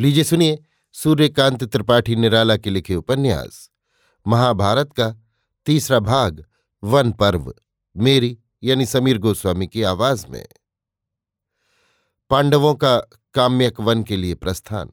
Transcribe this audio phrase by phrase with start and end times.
[0.00, 0.58] लीजिए सुनिए
[0.92, 3.70] सूर्यकांत त्रिपाठी निराला के लिखे उपन्यास।
[4.26, 5.16] महाभारत का
[5.66, 6.44] तीसरा भाग,
[6.84, 7.54] वन पर्व,
[7.96, 10.46] मेरी यानी समीर गोस्वामी की आवाज़ में।
[12.30, 12.98] पांडवों का
[13.34, 14.90] काम्यक वन के लिए प्रस्थान।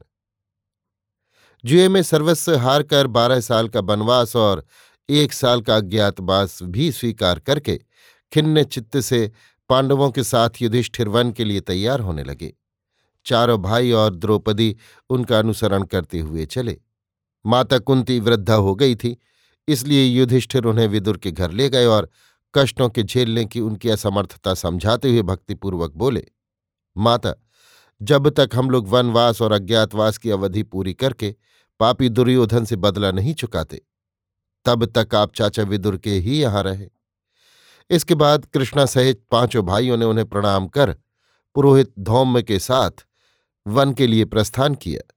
[1.64, 4.66] जुए में सर्वस्व हार कर बारह साल का वनवास और
[5.08, 7.80] एक साल का अज्ञातवास भी स्वीकार करके
[8.32, 9.32] खिन्न चित्त से
[9.68, 12.54] पांडवों के साथ युधिष्ठिर वन के लिए तैयार होने लगे।
[13.26, 14.74] चारों भाई और द्रौपदी
[15.10, 16.76] उनका अनुसरण करते हुए चले।
[17.44, 19.16] माता कुंती वृद्धा हो गई थी,
[19.68, 22.08] इसलिए युधिष्ठिर उन्हें विदुर के घर ले गए और
[22.54, 26.24] कष्टों के झेलने की उनकी असमर्थता समझाते हुए भक्तिपूर्वक बोले,
[26.96, 27.34] माता,
[28.00, 31.34] जब तक हम लोग वनवास और अज्ञातवास की अवधि पूरी करके
[31.80, 33.80] पापी दुर्योधन से बदला नहीं चुकाते,
[34.66, 36.88] तब तक आप चाचा विदुर के ही यहाँ रहे।
[37.90, 40.94] इसके बाद कृष्णा सहित पाँचों भाइयों ने उन्हें प्रणाम कर
[41.56, 43.06] पुरोहित धौम्य के साथ
[43.66, 45.14] वन के लिए प्रस्थान किया।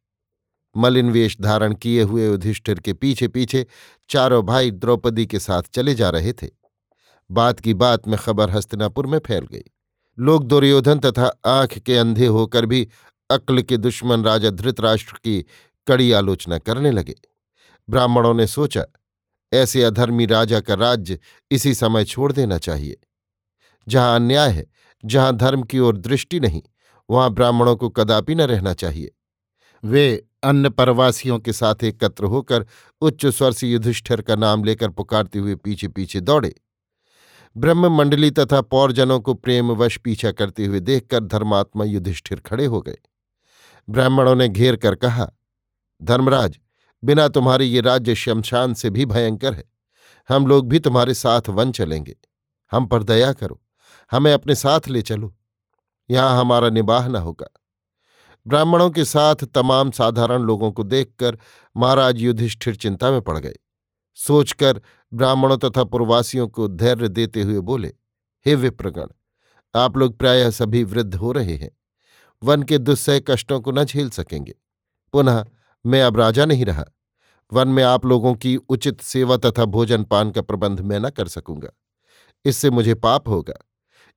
[0.78, 3.66] मलिन वेश धारण किए हुए युधिष्ठिर के पीछे पीछे
[4.10, 6.48] चारों भाई द्रौपदी के साथ चले जा रहे थे।
[7.32, 9.64] बात की बात में खबर हस्तिनापुर में फैल गई।
[10.20, 12.90] लोग दुर्योधन तथा आँख के अंधे होकर भी
[13.30, 15.46] अक्ल के दुश्मन राजा धृतराष्ट्र की
[15.88, 17.16] कड़ी आलोचना करने लगे।
[17.90, 18.86] ब्राह्मणों ने सोचा,
[19.54, 21.20] ऐसे अधर्मी राजा का राज्य
[21.52, 22.98] इसी समय छोड़ देना चाहिए।
[23.88, 24.66] जहाँ अन्याय है,
[25.06, 26.62] जहाँ धर्म की ओर दृष्टि नहीं
[27.10, 29.12] वहाँ ब्राह्मणों को कदापि न रहना चाहिए।
[29.84, 32.66] वे अन्य परवासियों के साथ एकत्र होकर
[33.02, 36.56] उच्च स्वर से युधिष्ठिर का नाम लेकर पुकारते हुए पीछे पीछे दौड़े।
[37.58, 42.98] ब्रह्म मंडली तथा पौरजनों को प्रेमवश पीछा करते हुए देखकर धर्मात्मा युधिष्ठिर खड़े हो गए।
[43.90, 45.32] ब्राह्मणों ने घेर कर कहा,
[46.02, 46.60] धर्मराज,
[47.04, 49.64] बिना तुम्हारे ये राज्य शमशान से भी भयंकर है।
[50.30, 52.16] हम लोग भी तुम्हारे साथ वन चलेंगे।
[52.72, 53.62] हम पर दया करो।
[54.12, 55.36] हमें अपने साथ ले चलो।
[56.10, 57.48] यहाँ हमारा निबाह न होगा।
[58.48, 61.38] ब्राह्मणों के साथ तमाम साधारण लोगों को देखकर
[61.78, 63.56] महाराज युधिष्ठिर चिंता में पड़ गए।
[64.14, 64.82] सोचकर
[65.14, 67.94] ब्राह्मणों तथा पूर्वासियों को धैर्य देते हुए बोले,
[68.46, 69.08] हे विप्रगण,
[69.76, 71.78] आप लोग प्रायः सभी वृद्ध हो रहे हैं।
[72.44, 74.56] वन के दुस्सह कष्टों को न झेल सकेंगे।
[75.14, 75.46] पुनः
[75.86, 76.86] मैं अब राजा नहीं रहा।
[77.54, 81.28] वन में आप लोगों की उचित सेवा तथा भोजन पान का प्रबंध मैं न कर
[81.28, 81.70] सकूँगा।
[82.46, 83.67] इससे मुझे पाप होगा।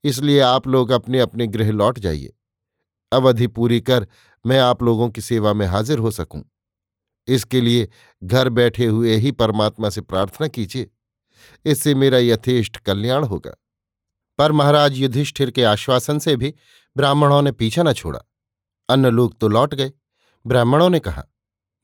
[0.04, 2.32] इसलिए आप लोग अपने अपने गृह लौट जाइए।
[3.12, 4.06] अवधि पूरी कर
[4.46, 6.44] मैं आप लोगों की सेवा में हाजिर हो सकूँ।
[7.28, 7.88] इसके लिए
[8.24, 10.90] घर बैठे हुए ही परमात्मा से प्रार्थना कीजिए।
[11.64, 13.54] इससे मेरा यथेष्ट कल्याण होगा।
[14.38, 16.54] पर महाराज युधिष्ठिर के आश्वासन से भी
[16.96, 18.20] ब्राह्मणों ने पीछा न छोड़ा।
[18.88, 19.92] अन्य लोग तो लौट गए।
[20.46, 21.24] ब्राह्मणों ने कहा,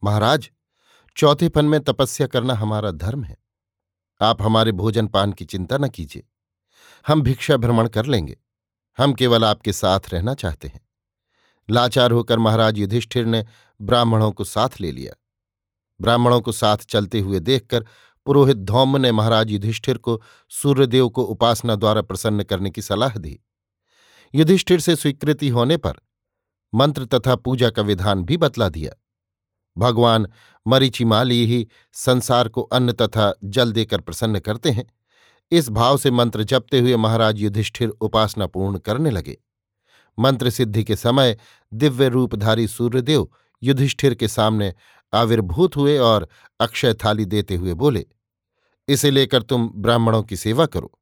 [0.04, 0.50] महाराज,
[1.16, 3.36] चौथेपन में तपस्या करना हमारा धर्म है।
[4.20, 6.22] आप हमारे भोजन पान की चिंता न कीजिए।
[7.08, 8.36] हम भिक्षा भ्रमण कर लेंगे।
[8.98, 10.88] हम केवल आपके साथ रहना चाहते हैं।
[11.70, 13.46] लाचार होकर महाराज युधिष्ठिर ने
[13.80, 15.12] ब्राह्मणों को साथ ले लिया।
[16.00, 17.84] ब्राह्मणों को साथ चलते हुए देखकर
[18.26, 23.40] पुरोहित धौम ने महाराज युधिष्ठिर को सूर्यदेव को उपासना द्वारा प्रसन्न करने की सलाह दी।
[24.34, 25.94] युधिष्ठिर से स्वीकृति होने पर
[26.74, 28.92] मंत्र तथा पूजा का विधान भी बतला दिया।
[29.78, 30.26] भगवान
[30.66, 34.95] मरीचिमाली ही संसार को अन्न तथा जल देकर प्रसन्न करते हैं।
[35.52, 39.36] इस भाव से मंत्र जपते हुए महाराज युधिष्ठिर उपासना पूर्ण करने लगे।
[40.18, 41.36] मंत्र सिद्धि के समय
[41.72, 43.28] दिव्य रूपधारी सूर्यदेव
[43.62, 44.74] युधिष्ठिर के सामने
[45.12, 46.28] आविर्भूत हुए और
[46.60, 48.04] अक्षय थाली देते हुए बोले,
[48.88, 50.92] इसे लेकर तुम ब्राह्मणों की सेवा करो।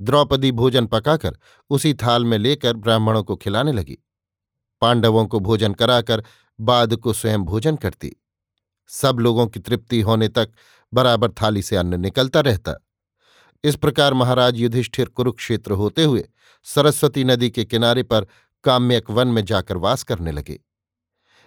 [0.00, 1.36] द्रौपदी भोजन पकाकर
[1.70, 3.98] उसी थाल में लेकर ब्राह्मणों को खिलाने लगी।
[4.82, 6.22] पांडवों को भोजन कराकर
[6.60, 8.12] बाद को स्वयं भोजन करती।
[8.90, 10.52] सब लोगों की तृप्ति होने तक
[10.92, 12.74] बराबर थाली से अन्न निकलता रहता।
[13.66, 16.28] इस प्रकार महाराज युधिष्ठिर कुरुक्षेत्र होते हुए
[16.62, 18.26] सरस्वती नदी के किनारे पर
[18.64, 20.60] काम्यक वन में जाकर वास करने लगे।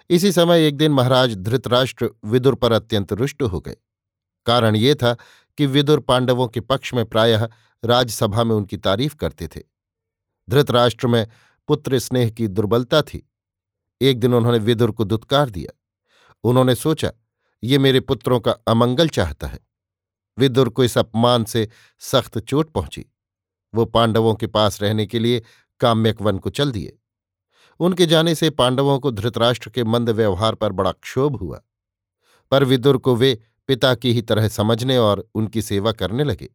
[0.09, 3.75] इसी समय एक दिन महाराज धृतराष्ट्र विदुर पर अत्यंत रुष्ट हो गए।
[4.46, 5.18] कारण ये था
[5.58, 7.50] कि विदुर पांडवों के पक्ष में प्रायः
[7.85, 9.62] राजसभा में उनकी तारीफ़ करते थे।
[10.50, 11.28] धृतराष्ट्र में
[11.68, 13.29] पुत्र स्नेह की दुर्बलता थी।
[14.02, 15.79] एक दिन उन्होंने विदुर को दुत्कार दिया।
[16.44, 17.11] उन्होंने सोचा,
[17.64, 19.69] ये मेरे पुत्रों का अमंगल चाहता है।
[20.40, 21.70] विदुर को इस अपमान से
[22.00, 23.06] सख्त चोट पहुँची।
[23.76, 25.44] वो पांडवों के पास रहने के लिए
[25.80, 27.00] काम्यक वन को चल दिए।
[27.80, 31.62] उनके जाने से पांडवों को धृतराष्ट्र के मंद व्यवहार पर बड़ा क्षोभ हुआ।
[32.52, 36.50] पर विदुर को वे पिता की ही तरह समझने और उनकी सेवा करने लगे।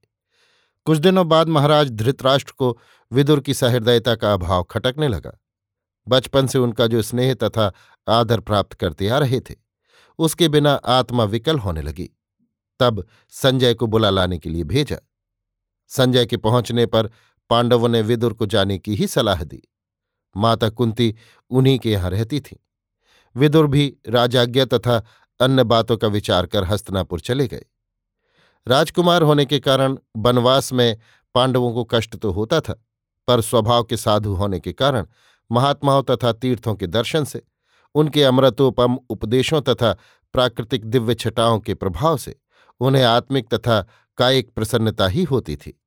[0.85, 2.79] कुछ दिनों बाद महाराज धृतराष्ट्र को
[3.13, 5.41] विदुर की सहृदयता का अभाव खटकने लगा।
[6.09, 7.73] बचपन से उनका जो स्नेह तथा
[8.09, 9.55] आदर प्राप्त करते आ रहे थे,
[10.19, 12.11] उसके बिना आत्मा विकल होने लगी।
[12.81, 14.97] तब संजय को बुला लाने के लिए भेजा।
[15.89, 17.11] संजय के पहुँचने पर
[17.51, 19.63] पांडवों ने विदुर को जाने की ही सलाह दी।
[20.37, 21.15] माता कुंती
[21.51, 22.65] उन्हीं के यहाँ रहती थी।
[23.37, 25.03] विदुर भी राजाज्ञा तथा
[25.41, 27.65] अन्य बातों का विचार कर हस्तनापुर चले गए।
[28.69, 30.97] राजकुमार होने के कारण वनवास में
[31.35, 32.85] पांडवों को कष्ट तो होता था,
[33.29, 35.07] पर स्वभाव के साधु होने के कारण
[35.51, 37.43] महात्माओं तथा तीर्थों के दर्शन से,
[37.95, 39.93] उनके अमृतोपम उपदेशों तथा
[40.33, 42.37] प्राकृतिक दिव्य छटाओं के प्रभाव से
[42.81, 43.89] उन्हें आत्मिक तथा
[44.19, 45.83] कायिक प्रसन्नता ही होती थी।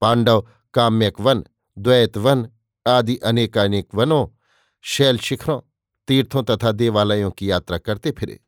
[0.00, 1.44] पांडव, काम्यक वन,
[1.78, 2.48] द्वैत वन
[2.86, 4.28] आदि अनेकानेक वनों,
[4.80, 5.60] शैल शिखरों,
[6.08, 8.40] तीर्थों तथा देवालयों की यात्रा करते फिरे।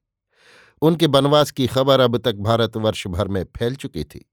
[0.82, 4.30] उनके वनवास की खबर अब तक भारतवर्ष भर में फैल चुकी थी।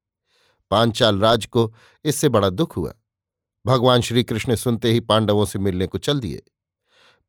[0.71, 1.75] पांचाल राज को
[2.05, 2.93] इससे बड़ा दुख हुआ।
[3.65, 6.41] भगवान श्रीकृष्ण सुनते ही पांडवों से मिलने को चल दिए।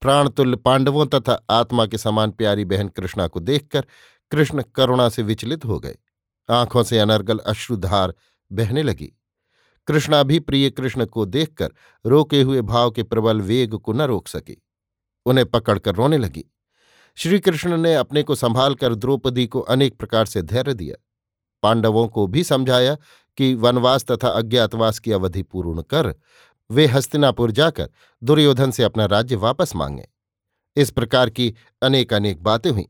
[0.00, 3.86] प्राणतुल्य पांडवों तथा आत्मा के समान प्यारी बहन कृष्णा को देखकर
[4.30, 5.96] कृष्ण करुणा से विचलित हो गए।
[6.50, 8.14] आँखों से अनर्गल अश्रुधार
[8.52, 9.12] बहने लगी।
[9.86, 11.68] कृष्णा भी प्रिय कृष्ण को देखकर
[12.06, 14.62] रोके हुए भाव के प्रबल वेग को न रोक सकी।
[15.26, 16.44] उन्हें पकड़कर रोने लगी।
[17.16, 21.04] श्री कृष्ण ने अपने को संभाल कर द्रौपदी को अनेक प्रकार से धैर्य दिया।
[21.62, 22.96] पांडवों को भी समझाया
[23.36, 26.14] कि वनवास तथा अज्ञातवास की अवधि पूर्ण कर
[26.70, 27.90] वे हस्तिनापुर जाकर
[28.22, 30.08] दुर्योधन से अपना राज्य वापस मांगे।
[30.76, 32.84] इस प्रकार की अनेक अनेक बातें हुईं।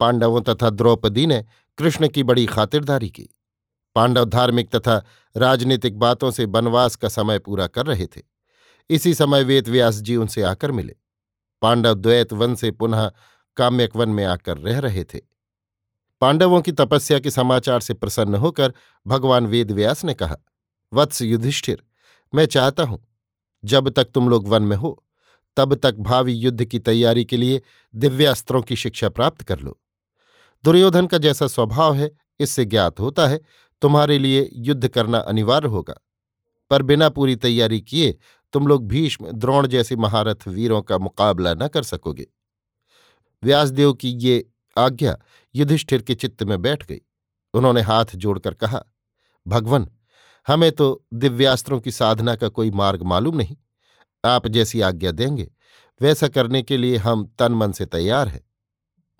[0.00, 1.44] पांडवों तथा द्रौपदी ने
[1.78, 3.28] कृष्ण की बड़ी खातिरदारी की।
[3.94, 5.04] पांडव धार्मिक तथा
[5.36, 8.22] राजनीतिक बातों से वनवास का समय पूरा कर रहे थे।
[8.90, 10.96] इसी समय वेद व्यास जी उनसे आकर मिले।
[11.62, 13.12] पांडव द्वैत वन से पुनः
[13.56, 15.20] काम्यक वन में आकर रह रहे थे।
[16.20, 18.72] पांडवों की तपस्या के समाचार से प्रसन्न होकर
[19.06, 20.36] भगवान वेदव्यास ने कहा,
[20.92, 21.82] वत्स युधिष्ठिर,
[22.34, 23.06] मैं चाहता हूँ,
[23.64, 25.04] जब तक तुम लोग वन में हो,
[25.56, 27.62] तब तक भावी युद्ध की तैयारी के लिए
[27.94, 29.80] दिव्यास्त्रों की शिक्षा प्राप्त कर लो।
[30.64, 33.40] दुर्योधन का जैसा स्वभाव है, इससे ज्ञात होता है,
[33.82, 35.94] तुम्हारे लिए युद्ध करना अनिवार्य होगा।
[36.70, 38.18] पर बिना पूरी तैयारी किए
[38.52, 42.26] तुम लोग भीष्म, द्रोण जैसे महारथ वीरों का मुकाबला न कर सकोगे।
[43.42, 45.18] व्यासदेव की ये आज्ञा
[45.54, 47.00] युधिष्ठिर के चित्त में बैठ गई।
[47.54, 48.84] उन्होंने हाथ जोड़कर कहा,
[49.46, 49.88] भगवन,
[50.46, 53.56] हमें तो दिव्यास्त्रों की साधना का कोई मार्ग मालूम नहीं।
[54.24, 55.52] आप जैसी आज्ञा देंगे,
[56.00, 58.53] वैसा करने के लिए हम तन मन से तैयार हैं।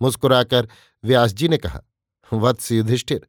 [0.02, 0.69] मुस्कुराकर
[1.05, 1.81] व्यास जी ने कहा,
[2.32, 3.26] वत्स युधिष्ठिर,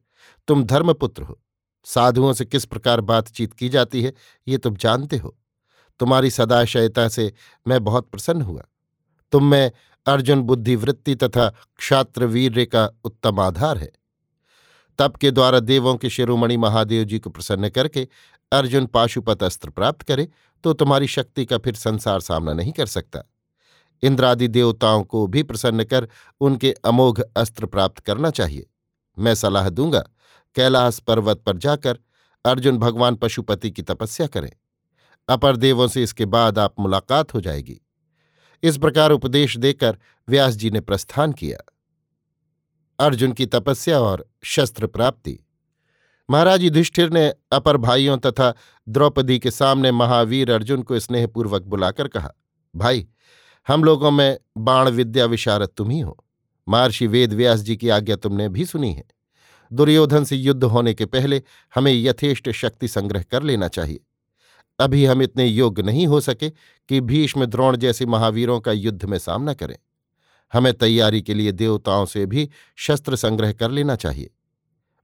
[0.48, 1.40] तुम धर्मपुत्र हो।
[1.86, 4.12] साधुओं से किस प्रकार बातचीत की जाती है,
[4.48, 5.36] ये तुम जानते हो।
[6.00, 7.32] तुम्हारी सदाशयता से
[7.66, 8.62] मैं बहुत प्रसन्न हुआ।
[9.32, 9.70] तुम में
[10.06, 13.90] अर्जुन बुद्धिवृत्ति तथा क्षात्र वीर्य का उत्तम आधार है।
[14.98, 18.06] तप के द्वारा देवों के शिरोमणि महादेव जी को प्रसन्न करके
[18.52, 20.28] अर्जुन पाशुपत अस्त्र प्राप्त करे
[20.64, 23.22] तो तुम्हारी शक्ति का फिर संसार सामना नहीं कर सकता।
[24.02, 26.08] इंद्रादि देवताओं को भी प्रसन्न कर
[26.40, 28.66] उनके अमोघ अस्त्र प्राप्त करना चाहिए।
[29.16, 30.00] मैं सलाह दूँगा,
[30.56, 31.98] कैलाश पर्वत पर जाकर
[32.44, 34.50] अर्जुन भगवान पशुपति की तपस्या करें।
[35.28, 37.80] अपर देवों से इसके बाद आप मुलाकात हो जाएगी।
[38.62, 39.98] इस प्रकार उपदेश देकर
[40.28, 41.58] व्यास जी ने प्रस्थान किया।
[42.98, 45.38] अर्जुन की तपस्या और शस्त्र प्राप्ति।
[46.28, 48.52] महाराज युधिष्ठिर ने अपर भाइयों तथा
[48.86, 52.30] द्रौपदी के सामने महावीर अर्जुन को स्नेहपूर्वक बुलाकर कहा,
[52.74, 53.06] भाई
[53.68, 56.24] हम लोगों में बाण विद्या विशारद तुम ही हो।
[56.68, 59.04] महर्षि वेद व्यास जी की आज्ञा तुमने भी सुनी है।
[59.72, 61.42] दुर्योधन से युद्ध होने के पहले
[61.74, 64.00] हमें यथेष्ट शक्ति संग्रह कर लेना चाहिए।
[64.78, 66.50] अभी हम इतने योग्य नहीं हो सके
[66.88, 69.76] कि भीष्म द्रोण जैसे महावीरों का युद्ध में सामना करें।
[70.52, 74.30] हमें तैयारी के लिए देवताओं से भी शस्त्र संग्रह कर लेना चाहिए।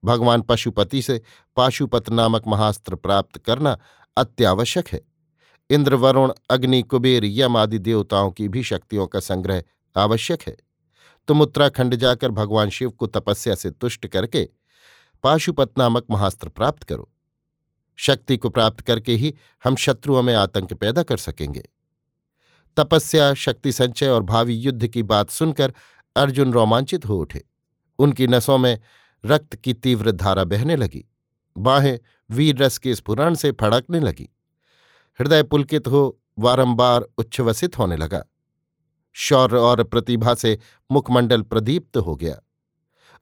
[0.04, 1.22] भगवान पशुपति से
[1.56, 3.78] पाशुपत नामक महास्त्र प्राप्त करना
[4.16, 5.11] अत्यावश्यक है।
[5.70, 9.62] इंद्र वरुण अग्नि, कुबेर, यम आदि देवताओं की भी शक्तियों का संग्रह
[9.96, 10.56] आवश्यक है।
[11.28, 14.48] तुम उत्तराखंड जाकर भगवान शिव को तपस्या से तुष्ट करके
[15.22, 17.12] पाशुपत नामक महास्त्र प्राप्त करो।
[17.96, 21.68] शक्ति को प्राप्त करके ही हम शत्रुओं में आतंक पैदा कर सकेंगे।
[22.76, 25.74] तपस्या, शक्ति संचय और भावी युद्ध की बात सुनकर
[26.16, 27.44] अर्जुन रोमांचित हो उठे।
[27.98, 28.80] उनकी नसों में
[29.24, 31.04] रक्त की तीव्र धारा बहने लगी।
[31.58, 31.98] बाहें
[32.30, 34.28] वीर रस के स्फुरण से फड़कने लगी।
[35.20, 38.24] हृदय पुलकित हो, वारंबार उच्छ्वसित होने लगा।
[39.12, 40.58] शौर्य और प्रतिभा से
[40.90, 42.40] मुखमंडल प्रदीप्त हो गया।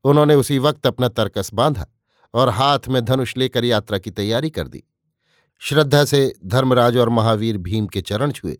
[0.05, 1.87] उन्होंने उसी वक्त अपना तर्कस बांधा
[2.35, 4.85] और हाथ में धनुष लेकर यात्रा की तैयारी कर दी।
[5.59, 8.59] श्रद्धा से धर्मराज और महावीर भीम के चरण छुए।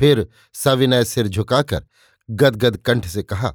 [0.00, 1.86] फिर सविनय सिर झुकाकर
[2.30, 3.54] गदगद कंठ से कहा,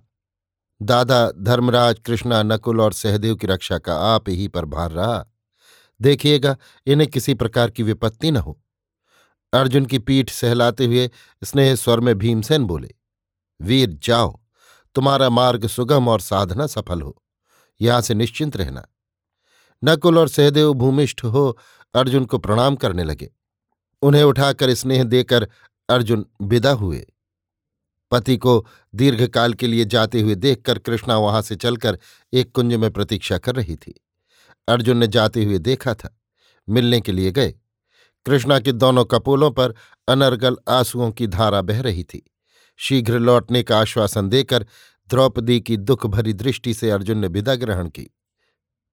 [0.81, 5.25] दादा, धर्मराज, कृष्णा, नकुल और सहदेव की रक्षा का आप ही पर भार रहा।
[6.01, 8.60] देखिएगा, इन्हें किसी प्रकार की विपत्ति न हो।
[9.53, 11.09] अर्जुन की पीठ सहलाते हुए
[11.43, 12.93] स्नेह स्वर में भीमसेन बोले,
[13.61, 14.39] वीर जाओ,
[14.95, 17.23] तुम्हारा मार्ग सुगम और साधना सफल हो।
[17.81, 18.87] यहाँ से निश्चिंत रहना।
[19.83, 21.57] नकुल और सहदेव भूमिष्ठ हो,
[21.93, 23.29] अर्जुन को प्रणाम करने लगे।
[24.01, 25.47] उन्हें उठाकर स्नेह देकर
[25.89, 27.05] अर्जुन विदा हुए।
[28.11, 28.65] पति को
[28.95, 31.97] दीर्घकाल के लिए जाते हुए देखकर कृष्णा वहाँ से चलकर
[32.33, 33.93] एक कुंज में प्रतीक्षा कर रही थी।
[34.67, 36.17] अर्जुन ने जाते हुए देखा था,
[36.69, 37.53] मिलने के लिए गए।
[38.25, 39.73] कृष्णा के दोनों कपोलों पर
[40.07, 42.31] अनर्गल आंसुओं की धारा बह रही थी।
[42.77, 44.65] शीघ्र लौटने का आश्वासन देकर
[45.09, 48.09] द्रौपदी की दुख भरी दृष्टि से अर्जुन ने विदा ग्रहण की।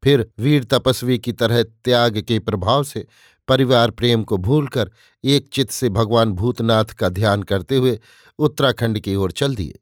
[0.02, 3.06] फिर वीर तपस्वी की तरह त्याग के प्रभाव से
[3.49, 4.90] परिवार प्रेम को भूलकर
[5.25, 7.99] एक चित्त से भगवान भूतनाथ का ध्यान करते हुए
[8.38, 9.78] उत्तराखंड की ओर चल दिए।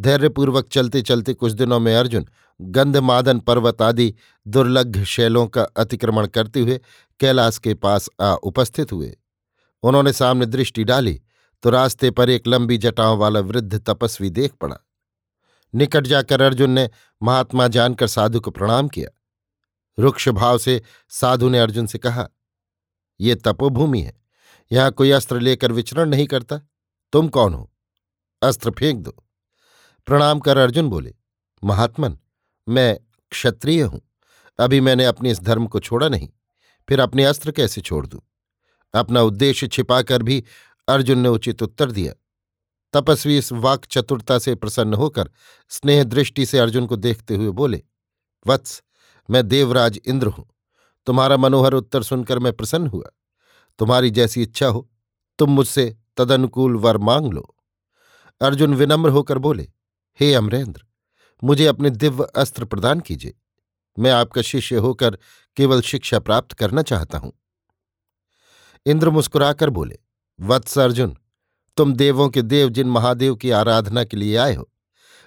[0.00, 2.26] धैर्यपूर्वक चलते चलते कुछ दिनों में अर्जुन
[2.60, 4.14] गंधमादन पर्वत आदि
[4.46, 6.80] दुर्लभ शैलों का अतिक्रमण करते हुए
[7.20, 9.16] कैलाश के पास आ उपस्थित हुए।
[9.82, 11.20] उन्होंने सामने दृष्टि डाली
[11.62, 14.76] तो रास्ते पर एक लंबी जटाओं वाला वृद्ध तपस्वी देख पड़ा।
[15.74, 16.88] निकट जाकर अर्जुन ने
[17.20, 19.08] महात्मा जानकर साधु को प्रणाम किया।
[19.98, 20.80] रुक्ष भाव से
[21.12, 22.28] साधु ने अर्जुन से कहा,
[23.20, 24.16] ये तपोभूमि है।
[24.70, 26.60] यहाँ कोई अस्त्र लेकर विचरण नहीं करता।
[27.12, 27.70] तुम कौन हो?
[28.42, 29.14] अस्त्र फेंक दो।
[30.08, 31.14] प्रणाम कर अर्जुन बोले,
[31.62, 32.18] महात्मन,
[32.66, 32.98] मैं
[33.32, 34.00] क्षत्रिय हूँ।
[34.58, 36.28] अभी मैंने अपने इस धर्म को छोड़ा नहीं।
[36.88, 38.20] फिर अपने अस्त्र कैसे छोड़ दूँ?
[38.94, 40.44] अपना उद्देश्य छिपाकर भी
[40.88, 42.12] अर्जुन ने उचित उत्तर दिया।
[42.92, 45.30] तपस्वी इस वाक चतुरता से प्रसन्न होकर
[45.68, 47.82] स्नेह दृष्टि से अर्जुन को देखते हुए बोले,
[48.46, 48.82] वत्स,
[49.30, 50.48] मैं देवराज इंद्र हूँ।
[51.06, 53.06] तुम्हारा मनोहर उत्तर सुनकर मैं प्रसन्न हुआ।
[53.78, 54.90] तुम्हारी जैसी इच्छा हो,
[55.38, 57.54] तुम मुझसे तदनुकूल वर मांग लो।
[58.40, 59.68] अर्जुन विनम्र होकर बोले,
[60.20, 60.86] हे अमरेंद्र,
[61.44, 63.34] मुझे अपने दिव्य अस्त्र प्रदान कीजिए।
[63.98, 65.18] मैं आपका शिष्य होकर
[65.58, 67.32] केवल शिक्षा प्राप्त करना चाहता हूँ।
[68.86, 69.98] इंद्र मुस्कुराकर बोले,
[70.38, 71.16] वत्स अर्जुन,
[71.76, 74.68] तुम देवों के देव जिन महादेव की आराधना के लिए आए हो,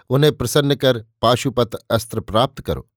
[0.10, 2.88] उन्हें प्रसन्न कर पाशुपत अस्त्र प्राप्त करो।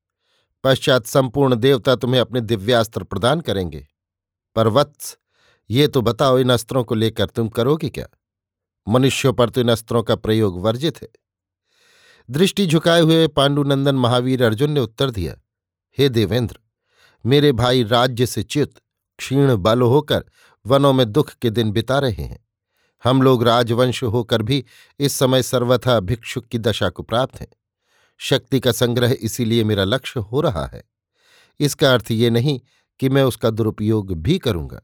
[0.64, 3.86] पश्चात संपूर्ण देवता तुम्हें अपने दिव्यास्त्र प्रदान करेंगे।
[4.56, 5.16] पर वत्स,
[5.70, 8.06] ये तो बताओ इन अस्त्रों को लेकर तुम करोगे क्या?
[8.86, 11.08] मनुष्यों पर तो इन अस्त्रों का प्रयोग वर्जित है।
[12.28, 15.34] दृष्टि झुकाए हुए पांडुनंदन महावीर अर्जुन ने उत्तर दिया,
[15.98, 16.58] हे देवेंद्र
[17.26, 18.74] मेरे भाई राज्य से च्युत
[19.18, 20.24] क्षीण बल होकर
[20.66, 22.48] वनों में दुख के दिन बिता रहे हैं।
[23.04, 24.64] हम लोग राजवंश होकर भी
[24.98, 27.48] इस समय सर्वथा भिक्षुक की दशा को प्राप्त हैं।
[28.18, 30.84] शक्ति का संग्रह इसीलिए मेरा लक्ष्य हो रहा है।
[31.60, 32.60] इसका अर्थ ये नहीं
[33.00, 34.80] कि मैं उसका दुरुपयोग भी करूँगा।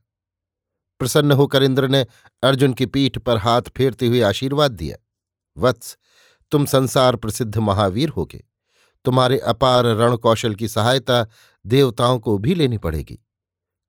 [0.99, 2.07] प्रसन्न होकर इंद्र ने
[2.43, 4.97] अर्जुन की पीठ पर हाथ फेरते हुए आशीर्वाद दिया।
[5.59, 5.99] वत्स,
[6.51, 8.45] तुम संसार प्रसिद्ध महावीर होगे।
[9.05, 11.27] तुम्हारे अपार रण कौशल की सहायता
[11.67, 13.19] देवताओं को भी लेनी पड़ेगी।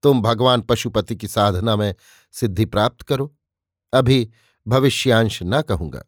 [0.03, 1.95] तुम भगवान पशुपति की साधना में
[2.31, 3.35] सिद्धि प्राप्त करो।
[3.93, 4.29] अभी
[4.67, 6.03] भविष्यांश न कहूँगा।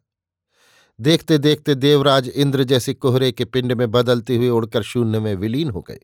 [1.00, 5.70] देखते देखते देवराज इंद्र जैसे कोहरे के पिंड में बदलते हुए उड़कर शून्य में विलीन
[5.70, 6.00] हो गए।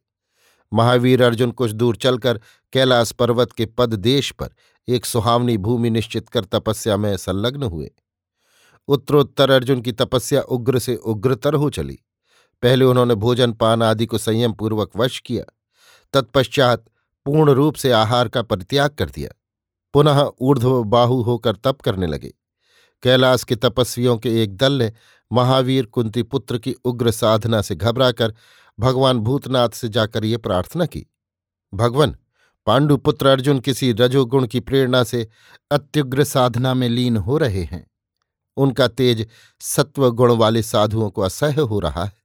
[0.73, 2.41] महावीर अर्जुन कुछ दूर चलकर
[2.73, 4.51] कैलाश पर्वत के पद देश पर
[4.89, 7.91] एक सुहावनी भूमि निश्चित कर तपस्या में संलग्न हुए।
[8.89, 11.99] उत्तरोत्तर अर्जुन की तपस्या उग्र से उग्रतर हो चली।
[12.63, 15.45] पहले उन्होंने भोजन पान आदि को संयम पूर्वक वश किया,
[16.13, 16.85] तत्पश्चात
[17.27, 19.31] पूर्ण रूप से आहार का परित्याग कर दिया।
[19.95, 22.33] पुनः ऊर्ध्व बाहु होकर तप करने लगे।
[23.03, 24.93] कैलाश के तपस्वियों के एक दल ने
[25.33, 28.35] महावीर कुंती पुत्र की उग्र साधना से घबराकर
[28.79, 31.07] भगवान भूतनाथ से जाकर ये प्रार्थना की।
[31.75, 32.17] भगवान
[32.67, 35.29] पांडुपुत्र अर्जुन किसी रजोगुण की प्रेरणा से
[35.71, 37.87] अत्युग्र साधना में लीन हो रहे हैं।
[38.57, 39.27] उनका तेज
[39.61, 42.20] सत्व गुण वाले साधुओं को असह्य हो रहा है।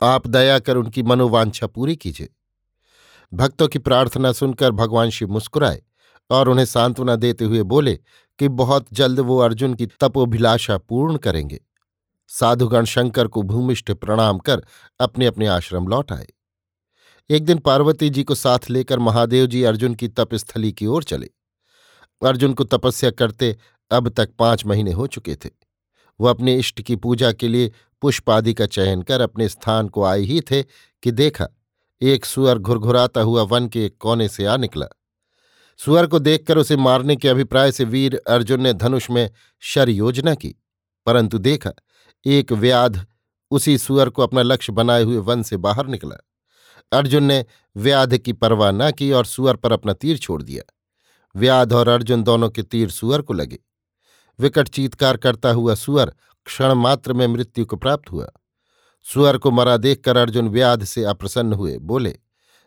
[0.00, 2.28] आप दया कर उनकी मनोवांछा पूरी कीजिए।
[3.32, 5.82] भक्तों की प्रार्थना सुनकर भगवान शिव मुस्कुराए
[6.30, 7.98] और उन्हें सांत्वना देते हुए बोले
[8.38, 11.60] कि बहुत जल्द वो अर्जुन की तपोभिलाषा पूर्ण करेंगे।
[12.28, 14.62] साधुगण शंकर को भूमिष्ठ प्रणाम कर
[15.00, 16.26] अपने अपने आश्रम लौट आए।
[17.30, 21.30] एक दिन पार्वती जी को साथ लेकर महादेव जी अर्जुन की तपस्थली की ओर चले।
[22.26, 23.56] अर्जुन को तपस्या करते
[23.90, 25.50] अब तक पाँच महीने हो चुके थे।
[26.20, 30.04] वो अपने इष्ट की पूजा के लिए पुष्प आदि का चयन कर अपने स्थान को
[30.04, 30.62] आए ही थे
[31.02, 31.46] कि देखा,
[32.02, 34.86] एक सुअर घुरघुराता हुआ वन के एक कोने से आ निकला।
[35.76, 40.34] सुअर को देखकर उसे मारने के अभिप्राय से वीर अर्जुन ने धनुष में शर योजना
[40.34, 40.54] की,
[41.06, 41.70] परंतु देखा,
[42.26, 43.06] एक व्याध
[43.50, 46.16] उसी सुअर को अपना लक्ष्य बनाए हुए वन से बाहर निकला।
[46.92, 47.44] अर्जुन ने
[47.76, 50.62] व्याध की परवाह न की और सुअर पर अपना तीर छोड़ दिया।
[51.36, 53.58] व्याध और अर्जुन दोनों के तीर सुअर को लगे।
[54.38, 56.14] विकट चीतकार करता हुआ सुअर
[56.48, 58.28] क्षण मात्र में मृत्यु को प्राप्त हुआ।
[59.06, 62.18] सुअर को मरा देखकर अर्जुन व्याध से अप्रसन्न हुए। बोले,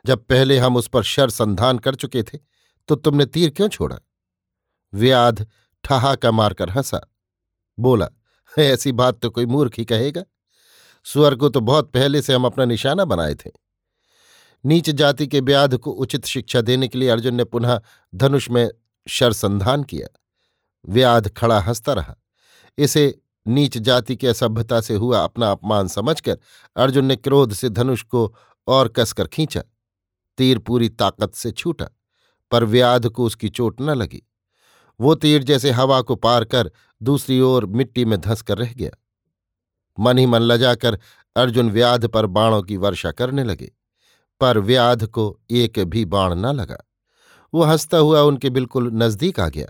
[0.05, 2.37] जब पहले हम उस पर शर संधान कर चुके थे
[2.87, 3.97] तो तुमने तीर क्यों छोड़ा?
[4.93, 5.47] व्याध
[5.83, 7.01] ठहाका मारकर हंसा।
[7.79, 8.07] बोला,
[8.59, 10.23] ऐसी बात तो कोई मूर्ख ही कहेगा।
[11.05, 13.51] सुअर को तो बहुत पहले से हम अपना निशाना बनाए थे।
[14.65, 17.81] नीच जाति के व्याध को उचित शिक्षा देने के लिए अर्जुन ने पुनः
[18.15, 18.69] धनुष में
[19.07, 20.07] शर संधान किया।
[20.85, 22.15] व्याध खड़ा हंसता रहा।
[22.77, 26.37] इसे नीच जाति की असभ्यता से हुआ अपना अपमान समझकर
[26.75, 28.33] अर्जुन ने क्रोध से धनुष को
[28.67, 29.61] और कसकर खींचा।
[30.37, 31.87] तीर पूरी ताकत से छूटा,
[32.51, 34.21] पर व्याध को उसकी चोट न लगी।
[34.99, 36.71] वो तीर जैसे हवा को पार कर
[37.01, 38.91] दूसरी ओर मिट्टी में धंस कर रह गया।
[39.97, 40.99] मन ही मन लजाकर
[41.35, 43.71] अर्जुन व्याध पर बाणों की वर्षा करने लगे,
[44.41, 46.77] पर व्याध को एक भी बाण न लगा।
[47.53, 49.67] वो हंसता हुआ उनके बिल्कुल नज़दीक आ गया।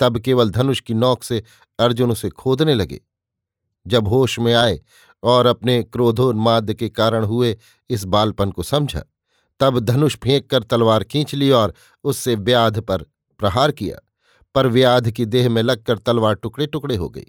[0.00, 1.42] तब केवल धनुष की नोक से
[1.78, 3.00] अर्जुन उसे खोदने लगे।
[3.86, 4.80] जब होश में आए
[5.22, 7.56] और अपने क्रोधोन्माद के कारण हुए
[7.90, 9.02] इस बालपन को समझा,
[9.60, 11.74] तब धनुष फेंक कर तलवार खींच ली और
[12.04, 13.02] उससे व्याध पर
[13.38, 13.98] प्रहार किया,
[14.54, 17.26] पर व्याध की देह में लगकर तलवार टुकड़े टुकड़े हो गई।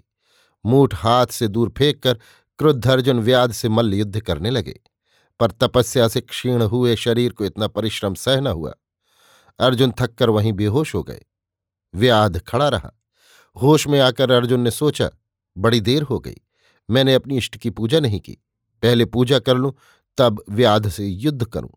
[0.66, 2.18] मूठ हाथ से दूर फेंक कर
[2.58, 4.80] क्रुद्ध अर्जुन व्याध से मल्ल युद्ध करने लगे,
[5.40, 8.74] पर तपस्या से क्षीण हुए शरीर को इतना परिश्रम सह न हुआ।
[9.58, 11.24] अर्जुन थककर वहीं बेहोश हो गए।
[11.96, 12.92] व्याध खड़ा रहा।
[13.56, 15.10] होश में आकर अर्जुन ने सोचा,
[15.56, 16.36] बड़ी देर हो गई,
[16.88, 18.32] मैंने अपनी इष्ट की पूजा नहीं की।
[18.82, 19.72] पहले पूजा कर लूँ,
[20.18, 21.70] तब व्याध से युद्ध करूँ।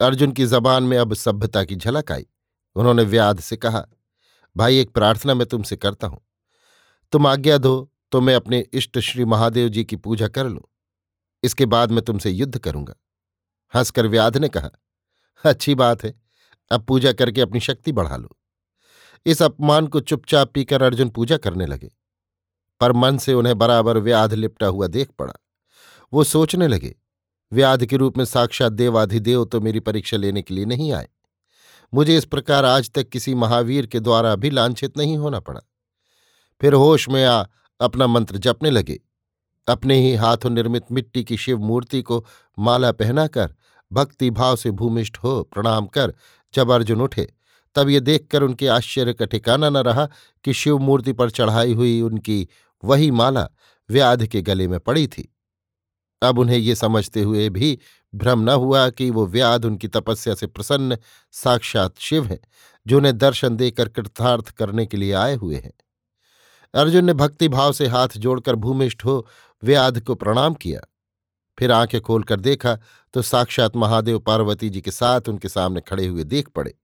[0.00, 2.26] अर्जुन की जबान में अब सभ्यता की झलक आई।
[2.76, 3.84] उन्होंने व्याध से कहा,
[4.56, 6.20] भाई, एक प्रार्थना मैं तुमसे करता हूँ।
[7.12, 10.62] तुम आज्ञा दो तो मैं अपने इष्ट श्री महादेव जी की पूजा कर लूँ।
[11.42, 12.94] इसके बाद मैं तुमसे युद्ध करूँगा।
[13.74, 14.70] हंसकर व्याध ने कहा,
[15.44, 16.14] अच्छी बात है,
[16.70, 18.36] अब पूजा करके अपनी शक्ति बढ़ा लो।
[19.26, 21.90] इस अपमान को चुपचाप पीकर अर्जुन पूजा करने लगे।
[22.80, 25.34] पर मन से उन्हें बराबर व्याध लिपटा हुआ देख पड़ा।
[26.12, 26.94] वो सोचने लगे,
[27.52, 31.08] व्याध के रूप में साक्षात देवाधिदेव तो मेरी परीक्षा लेने के लिए नहीं आए।
[31.94, 35.60] मुझे इस प्रकार आज तक किसी महावीर के द्वारा भी लांछित नहीं होना पड़ा।
[36.60, 37.44] फिर होश में आ,
[37.80, 39.00] अपना मंत्र जपने लगे।
[39.68, 42.24] अपने ही हाथों निर्मित मिट्टी की शिव मूर्ति को
[42.58, 43.54] माला पहनाकर,
[43.92, 46.14] भक्ति भाव से भूमिष्ठ हो प्रणाम कर
[46.54, 47.32] जब अर्जुन उठे
[47.74, 50.08] तब ये देखकर उनके आश्चर्य का ठिकाना न रहा
[50.44, 52.48] कि शिव मूर्ति पर चढ़ाई हुई उनकी
[52.84, 53.48] वही माला
[53.90, 55.28] व्याध के गले में पड़ी थी।
[56.22, 57.78] अब उन्हें ये समझते हुए भी
[58.14, 60.98] भ्रम न हुआ कि वो व्याध उनकी तपस्या से प्रसन्न
[61.32, 62.40] साक्षात शिव हैं,
[62.86, 65.72] जो उन्हें दर्शन देकर कृतार्थ करने के लिए आए हुए हैं।
[66.74, 69.26] अर्जुन ने भक्ति भाव से हाथ जोड़कर भूमिष्ठ हो
[69.64, 70.80] व्याध को प्रणाम किया।
[71.58, 72.78] फिर आँखें खोलकर देखा
[73.14, 76.74] तो साक्षात महादेव पार्वती जी के साथ उनके सामने खड़े हुए देख पड़े।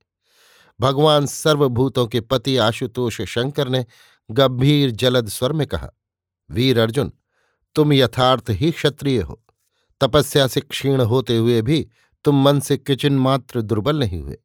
[0.81, 3.85] भगवान सर्वभूतों के पति आशुतोष शंकर ने
[4.31, 5.91] गंभीर जलद स्वर में कहा,
[6.51, 7.13] वीर अर्जुन,
[7.77, 9.41] तुम यथार्थ ही क्षत्रिय हो।
[10.01, 11.87] तपस्या से क्षीण होते हुए भी
[12.25, 14.39] तुम मन से किचिन मात्र दुर्बल नहीं हुए।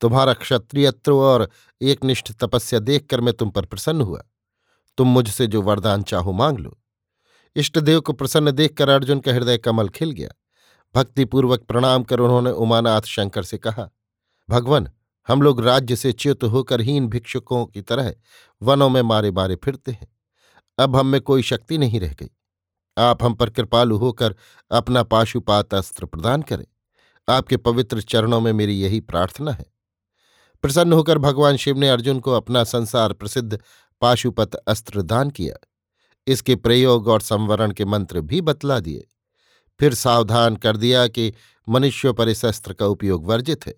[0.00, 1.48] तुम्हारा क्षत्रियत्व और
[1.80, 4.22] एकनिष्ठ तपस्या देखकर मैं तुम पर प्रसन्न हुआ।
[4.98, 6.76] तुम मुझसे जो वरदान चाहो मांग लो।
[7.56, 10.28] इष्टदेव को प्रसन्न देखकर अर्जुन का हृदय कमल खिल गया।
[10.94, 13.88] भक्तिपूर्वक प्रणाम कर उन्होंने उमानाथ शंकर से कहा,
[14.48, 14.88] भगवान
[15.28, 18.14] हम लोग राज्य से च्युत होकर हीन भिक्षुकों की तरह
[18.62, 20.08] वनों में मारे मारे फिरते हैं।
[20.78, 22.30] अब हम में कोई शक्ति नहीं रह गई।
[22.98, 24.36] आप हम पर कृपालु होकर
[24.70, 26.66] अपना पाशुपात अस्त्र प्रदान करें।
[27.28, 29.66] आपके पवित्र चरणों में मेरी यही प्रार्थना है।
[30.62, 33.60] प्रसन्न होकर भगवान शिव ने अर्जुन को अपना संसार प्रसिद्ध
[34.00, 35.66] पाशुपत अस्त्र दान किया।
[36.26, 39.08] इसके प्रयोग और संवरण के मंत्र भी बतला दिए।
[39.80, 41.34] फिर सावधान कर दिया कि
[41.68, 43.74] मनुष्यों पर इस अस्त्र का उपयोग वर्जित है।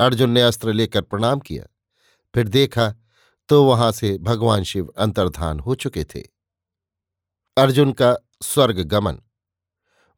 [0.00, 1.64] अर्जुन ने अस्त्र लेकर प्रणाम किया।
[2.34, 2.94] फिर देखा
[3.48, 6.20] तो वहाँ से भगवान शिव अंतर्धान हो चुके थे।
[7.56, 9.18] अर्जुन का स्वर्ग गमन।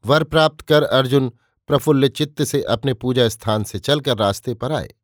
[0.04, 1.28] वर प्राप्त कर अर्जुन
[1.68, 4.94] प्रफुल्ल चित्त से अपने पूजा स्थान से चलकर रास्ते पर आए।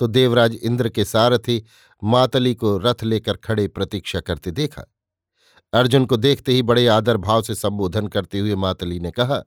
[0.00, 1.62] तो देवराज इंद्र के सारथी
[2.02, 4.84] मातली को रथ लेकर खड़े प्रतीक्षा करते देखा।
[5.72, 9.42] अर्जुन को देखते ही बड़े आदर भाव से संबोधन करते हुए मातली ने कहा,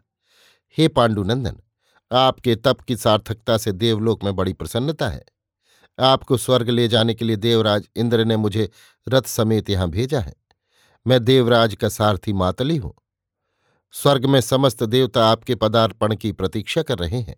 [0.77, 1.61] हे पांडुनंदन
[2.11, 5.25] आपके तप की सार्थकता से देवलोक में बड़ी प्रसन्नता है।
[5.99, 8.69] आपको स्वर्ग ले जाने के लिए देवराज इंद्र ने मुझे
[9.09, 10.33] रथ समेत यहाँ भेजा है।
[11.07, 12.93] मैं देवराज का सारथी मातली हूँ।
[13.91, 17.35] स्वर्ग में समस्त देवता आपके पदार्पण की प्रतीक्षा कर रहे हैं।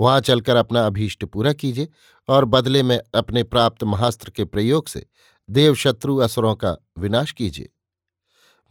[0.00, 1.88] वहाँ चलकर अपना अभीष्ट पूरा कीजिए
[2.28, 5.06] और बदले में अपने प्राप्त महास्त्र के प्रयोग से
[5.50, 7.68] देवशत्रु असुरों का विनाश कीजिए।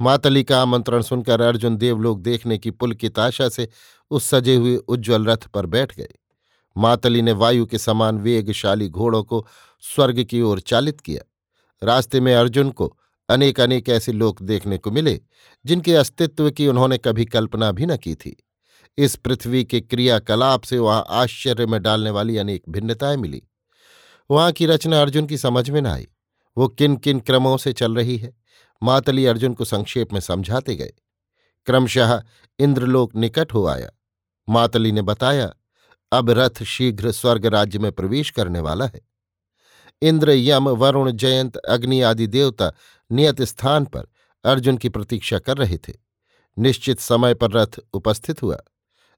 [0.02, 3.70] मातली का आमंत्रण सुनकर अर्जुन देवलोक देखने की पुल की ताशा से
[4.12, 6.10] उस सजे हुए उज्ज्वल रथ पर बैठ गए।
[6.78, 9.48] मातली ने वायु के समान वेगशाली घोड़ों को
[9.82, 11.32] स्वर्ग की ओर चालित किया।
[11.86, 12.98] रास्ते में अर्जुन को
[13.30, 15.22] अनेक अनेक ऐसे लोक देखने को मिले,
[15.66, 18.44] जिनके अस्तित्व की उन्होंने कभी कल्पना भी न की थी।
[18.98, 23.44] इस पृथ्वी के क्रियाकलाप से वहाँ आश्चर्य में डालने वाली अनेक भिन्नताएँ मिली।
[24.32, 26.08] वहाँ की रचना अर्जुन की समझ में न आई।
[26.58, 28.47] वो किन किन क्रमों से चल रही है?
[28.84, 30.94] मातली अर्जुन को संक्षेप में समझाते गए।
[31.66, 32.24] क्रमशः
[32.60, 33.90] इंद्रलोक निकट हो आया।
[34.50, 35.54] मातली ने बताया,
[36.12, 39.02] अब रथ शीघ्र स्वर्ग राज्य में प्रवेश करने वाला है।
[40.02, 42.74] इंद्र, यम, वरुण, जयंत, अग्नि आदि देवता
[43.12, 44.08] नियत स्थान पर
[44.46, 45.94] अर्जुन की प्रतीक्षा कर रहे थे।
[46.60, 48.58] निश्चित समय पर रथ उपस्थित हुआ।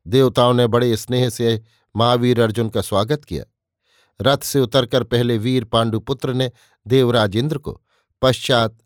[0.07, 1.63] देवताओं ने बड़े स्नेह से
[1.95, 3.45] महावीर अर्जुन का स्वागत किया।
[4.21, 6.51] रथ से उतरकर पहले वीर पांडुपुत्र ने
[6.87, 7.81] देवराज इंद्र को
[8.21, 8.77] पश्चात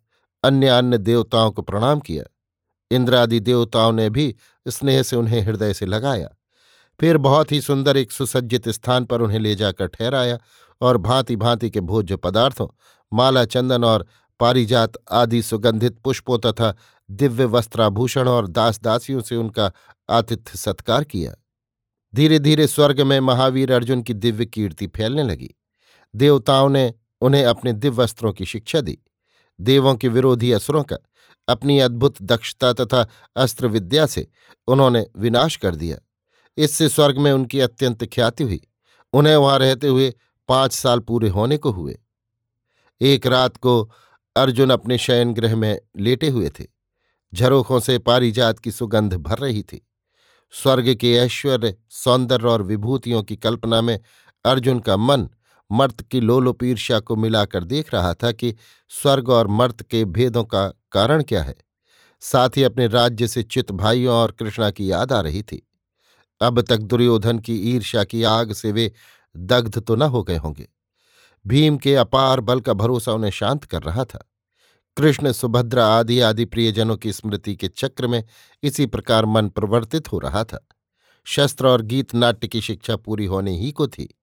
[0.44, 2.24] अन्य अन्य देवताओं को प्रणाम किया।
[2.92, 4.36] इंद्रादि देवताओं ने भी
[4.68, 6.30] स्नेह से उन्हें हृदय से लगाया।
[7.00, 10.40] फिर बहुत ही सुंदर एक सुसज्जित स्थान पर उन्हें ले जाकर ठहराया
[10.82, 12.68] और भांति भांति के भोज्य पदार्थों,
[13.14, 14.08] माला चंदन और
[14.40, 16.76] पारिजात आदि सुगंधित पुष्पों तथा
[17.12, 19.72] दिव्य वस्त्राभूषण और दास दासियों से उनका
[20.10, 21.34] आतिथ्य सत्कार किया।
[22.16, 25.56] धीरे धीरे स्वर्ग में महावीर अर्जुन की दिव्य कीर्ति फैलने लगी।
[26.16, 28.98] देवताओं ने उन्हें अपने दिव्य वस्त्रों की शिक्षा दी।
[29.62, 30.98] देवों के विरोधी असुरों का,
[31.48, 34.28] अपनी अद्भुत दक्षता तथा अस्त्र विद्या से
[34.68, 35.98] उन्होंने विनाश कर दिया।
[36.58, 38.68] इससे स्वर्ग में उनकी अत्यंत ख्याति हुई।
[39.14, 40.14] उन्हें वहाँ रहते हुए
[40.48, 42.00] पाँच साल पूरे होने को हुए।
[43.02, 43.92] एक रात को
[44.36, 46.66] अर्जुन अपने शयन गृह में लेटे हुए थे।
[47.34, 49.88] झरोखों से पारिजात की सुगंध भर रही थी।
[50.52, 54.00] स्वर्ग के ऐश्वर्य, सौंदर्य और विभूतियों की कल्पना में
[54.46, 55.30] अर्जुन का मन
[55.72, 58.56] मर्त की लोलोपीर्षा को मिलाकर देख रहा था कि
[58.90, 61.56] स्वर्ग और मर्त के भेदों का कारण क्या है।
[62.20, 65.68] साथ ही अपने राज्य से चित भाइयों और कृष्णा की याद आ रही थी।
[66.42, 68.92] अब तक दुर्योधन की ईर्ष्या की आग से वे
[69.38, 70.70] दग्ध तो न हो गए होंगे।
[71.48, 74.30] भीम के अपार बल का भरोसा उन्हें शांत कर रहा था।
[74.98, 78.24] कृष्ण, सुभद्रा आदि आदि प्रियजनों की स्मृति के चक्र में
[78.64, 80.68] इसी प्रकार मन प्रवर्तित हो रहा था।
[81.24, 84.20] शस्त्र और गीत नाट्य की शिक्षा पूरी होने ही को थी।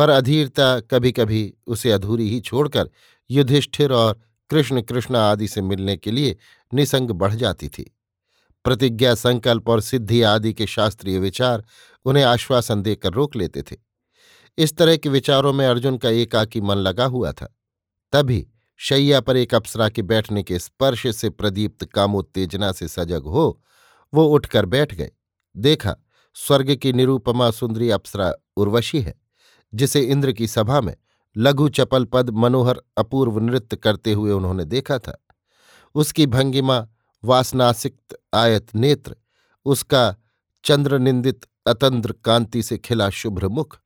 [0.00, 2.90] पर अधीरता कभी कभी उसे अधूरी ही छोड़कर
[3.30, 6.36] युधिष्ठिर और कृष्ण कृष्ण आदि से मिलने के लिए
[6.74, 7.98] निसंग बढ़ जाती थी।
[8.64, 11.64] प्रतिज्ञा संकल्प और सिद्धि आदि के शास्त्रीय विचार
[12.04, 13.76] उन्हें आश्वासन देकर रोक लेते थे।
[14.58, 17.56] इस तरह के विचारों में अर्जुन का एकाकी मन लगा हुआ था।
[18.12, 23.62] तभी शैया पर एक अप्सरा के बैठने के स्पर्श से प्रदीप्त कामोत्तेजना से सजग हो
[24.14, 25.10] वो उठकर बैठ गए।
[25.56, 25.96] देखा,
[26.34, 29.19] स्वर्ग की निरूपमा सुंदरी अप्सरा उर्वशी है।
[29.74, 30.96] जिसे इंद्र की सभा में
[31.36, 35.24] लघु चपल पद मनोहर अपूर्व नृत्य करते हुए उन्होंने देखा था।
[35.94, 36.86] उसकी भंगिमा,
[37.24, 39.16] वासनासिक्त आयत नेत्र,
[39.64, 40.16] उसका
[40.64, 43.78] चंद्रनिंदित अतंद्र कांति से खिला शुभ्र मुख,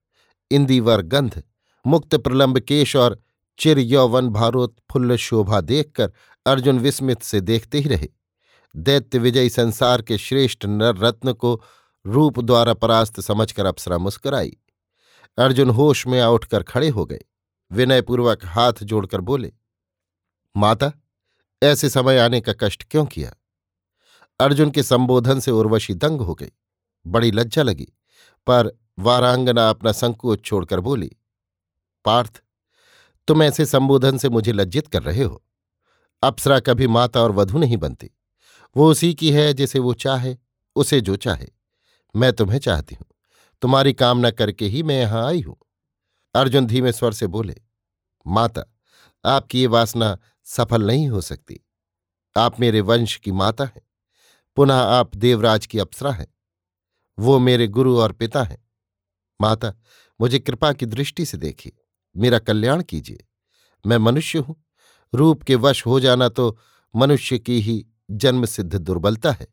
[0.50, 1.42] इंदीवर गंध,
[1.86, 3.20] मुक्त प्रलंब केश और
[3.58, 6.12] चिर यौवन भारोत्फुल्ल शोभा देखकर
[6.46, 8.08] अर्जुन विस्मित से देखते ही रहे।
[8.76, 11.62] दैत्य विजयी संसार के श्रेष्ठ नर रत्न को
[12.06, 14.56] रूप द्वारा परास्त समझकर अप्सरा मुस्कुराई।
[15.38, 17.20] अर्जुन होश में आ उठकर खड़े हो गए।
[17.72, 19.52] विनयपूर्वक हाथ जोड़कर बोले,
[20.56, 20.92] माता,
[21.62, 23.34] ऐसे समय आने का कष्ट क्यों किया?
[24.40, 26.52] अर्जुन के संबोधन से उर्वशी दंग हो गई।
[27.06, 27.92] बड़ी लज्जा लगी,
[28.46, 31.16] पर वारांगना अपना संकोच छोड़कर बोली,
[32.04, 32.42] पार्थ,
[33.28, 35.44] तुम ऐसे संबोधन से मुझे लज्जित कर रहे हो।
[36.22, 38.10] अप्सरा कभी माता और वधु नहीं बनती।
[38.76, 40.36] वो उसी की है जिसे वो चाहे,
[40.76, 41.46] उसे जो चाहे,
[42.16, 43.06] मैं तुम्हें चाहती हूँ।
[43.62, 45.56] तुम्हारी कामना करके ही मैं यहाँ आई हूँ।
[46.34, 47.54] अर्जुन धीमे स्वर से बोले,
[48.26, 48.64] माता,
[49.24, 51.60] आपकी ये वासना सफल नहीं हो सकती।
[52.36, 53.82] आप मेरे वंश की माता हैं।
[54.56, 56.34] पुनः आप देवराज की अप्सरा हैं।
[57.18, 58.68] वो मेरे गुरु और पिता हैं।
[59.40, 59.72] माता,
[60.20, 61.72] मुझे कृपा की दृष्टि से देखिए।
[62.16, 63.24] मेरा कल्याण कीजिए।
[63.86, 64.64] मैं मनुष्य हूँ।
[65.14, 66.58] रूप के वश हो जाना तो
[66.96, 69.46] मनुष्य की ही जन्मसिद्ध दुर्बलता है।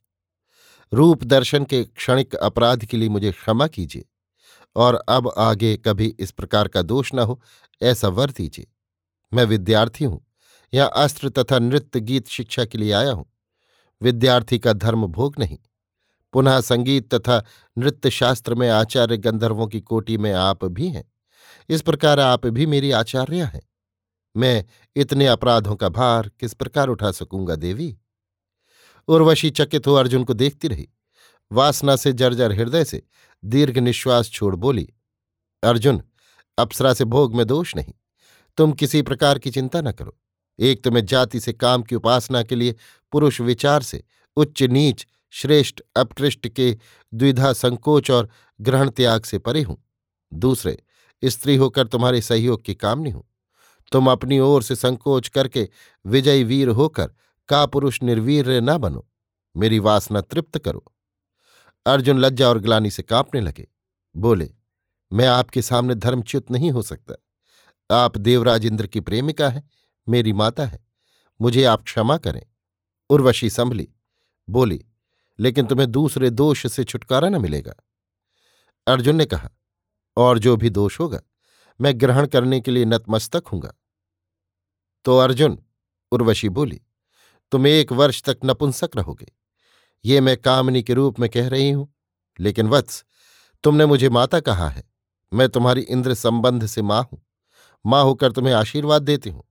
[0.91, 4.05] रूप दर्शन के क्षणिक अपराध के लिए मुझे क्षमा कीजिए,
[4.75, 7.41] और अब आगे कभी इस प्रकार का दोष न हो,
[7.81, 8.67] ऐसा वर दीजिए।
[9.31, 10.21] मैं विद्यार्थी हूँ
[10.73, 13.25] यहाँ अस्त्र तथा नृत्य गीत शिक्षा के लिए आया हूँ।
[14.01, 15.57] विद्यार्थी का धर्म भोग नहीं।
[16.33, 17.41] पुनः संगीत तथा
[17.77, 21.03] नृत्य शास्त्र में आचार्य गंधर्वों की कोटि में आप भी हैं।
[21.69, 23.61] इस प्रकार आप भी मेरी आचार्य हैं।
[24.35, 24.63] मैं
[24.95, 27.97] इतने अपराधों का भार किस प्रकार उठा सकूँगा देवी?
[29.07, 30.87] उर्वशी चकित हो अर्जुन को देखती रही।
[31.51, 33.01] वासना से जर्जर हृदय से
[33.43, 34.87] दीर्घ निश्वास छोड़ बोली,
[35.63, 36.01] अर्जुन,
[36.57, 37.93] अप्सरा से भोग में दोष नहीं।
[38.57, 40.17] तुम किसी प्रकार की चिंता न करो।
[40.59, 42.75] एक तो मैं जाति से काम की उपासना के लिए
[43.13, 44.03] पुरुष विचार से
[44.37, 46.75] उच्च नीच, श्रेष्ठ अपकृष्ट के
[47.13, 49.77] द्विधा संकोच और ग्रहण त्याग से परे हूँ।
[50.31, 50.77] दूसरे,
[51.23, 53.23] स्त्री होकर तुम्हारे सहयोग की कामनी हूँ।
[53.91, 55.67] तुम अपनी ओर से संकोच करके
[56.05, 57.11] विजयी वीर होकर
[57.51, 59.07] का पुरुष निर्वीर न बनो।
[59.55, 60.83] मेरी वासना तृप्त करो।
[61.85, 63.67] अर्जुन लज्जा और ग्लानी से कांपने लगे।
[64.15, 64.53] बोले,
[65.11, 67.15] मैं आपके सामने धर्मच्युत नहीं हो सकता।
[67.95, 69.63] आप देवराज इंद्र की प्रेमिका है,
[70.09, 70.79] मेरी माता है।
[71.41, 72.41] मुझे आप क्षमा करें
[73.09, 73.87] उर्वशी संभली,
[74.49, 74.85] बोली,
[75.39, 77.73] लेकिन तुम्हें दूसरे दोष से छुटकारा न मिलेगा
[78.87, 79.49] अर्जुन ने कहा,
[80.17, 81.21] और जो भी दोष होगा,
[81.81, 83.73] मैं ग्रहण करने के लिए नतमस्तक हूँगा
[85.05, 85.59] तो अर्जुन,
[86.11, 86.81] उर्वशी बोली
[87.51, 89.31] तुम एक वर्ष तक नपुंसक रहोगे।
[90.05, 91.93] ये मैं कामनी के रूप में कह रही हूँ।
[92.39, 93.05] लेकिन वत्स,
[93.63, 94.83] तुमने मुझे माता कहा है।
[95.33, 97.25] मैं तुम्हारी इंद्र संबंध से माँ हूँ।
[97.85, 99.43] माँ होकर तुम्हें आशीर्वाद देती हूँ।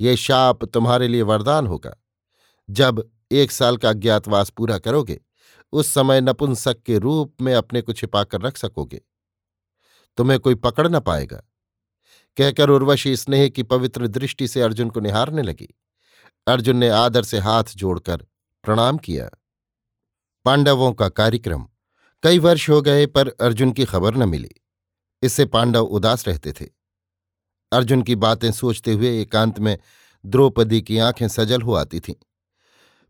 [0.00, 1.96] ये शाप तुम्हारे लिए वरदान होगा।
[2.70, 5.20] जब एक साल का अज्ञातवास पूरा करोगे,
[5.72, 9.00] उस समय नपुंसक के रूप में अपने को छिपाकर रख सकोगे।
[10.16, 11.42] तुम्हें कोई पकड़ न पाएगा।
[12.36, 15.74] कहकर उर्वशी स्नेह की पवित्र दृष्टि से अर्जुन को निहारने लगी।
[16.46, 18.16] अर्जुन ने आदर से हाथ जोड़कर
[18.62, 19.30] प्रणाम किया।
[20.44, 21.66] पांडवों का कार्यक्रम।
[22.22, 24.50] कई वर्ष हो गए, पर अर्जुन की खबर न मिली।
[25.22, 26.66] इससे पांडव उदास रहते थे।
[27.72, 29.78] अर्जुन की बातें सोचते हुए एकांत में
[30.26, 32.14] द्रौपदी की आँखें सजल हो आती थीं।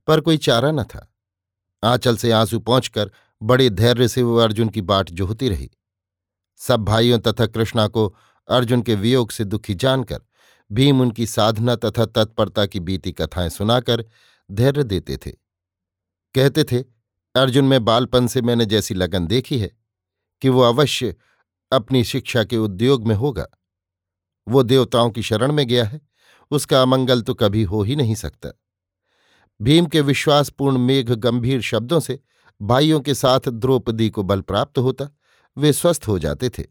[0.07, 1.15] पर कोई चारा न था।
[1.85, 3.11] आंचल से आँसू पहुंचकर
[3.43, 5.71] बड़े धैर्य से वो अर्जुन की बाट जोहती रही।
[6.57, 8.17] सब भाइयों तथा कृष्णा को
[8.49, 10.23] अर्जुन के वियोग से दुखी जानकर
[10.73, 14.05] भीम उनकी साधना तथा तत्परता की बीती कथाएँ सुनाकर
[14.51, 15.31] धैर्य देते थे।
[16.35, 16.81] कहते थे,
[17.37, 19.71] अर्जुन, में बालपन से मैंने जैसी लगन देखी है
[20.43, 21.17] कि वो अवश्य
[21.73, 23.47] अपनी शिक्षा के उद्योग में होगा।
[24.49, 26.01] वो देवताओं की शरण में गया है,
[26.51, 28.49] उसका अमंगल तो कभी हो ही नहीं सकता।
[29.63, 32.21] भीम के विश्वासपूर्ण मेघ गंभीर शब्दों से
[32.63, 35.09] भाइयों के साथ द्रौपदी को बल प्राप्त होता,
[35.59, 36.65] वे स्वस्थ हो जाते थे।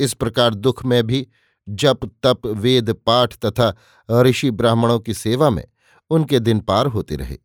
[0.00, 1.28] इस प्रकार दुख में भी
[1.68, 3.76] जप, तप, वेद, पाठ तथा
[4.10, 5.64] ऋषि ब्राह्मणों की सेवा में
[6.10, 7.38] उनके दिन पार होते रहे।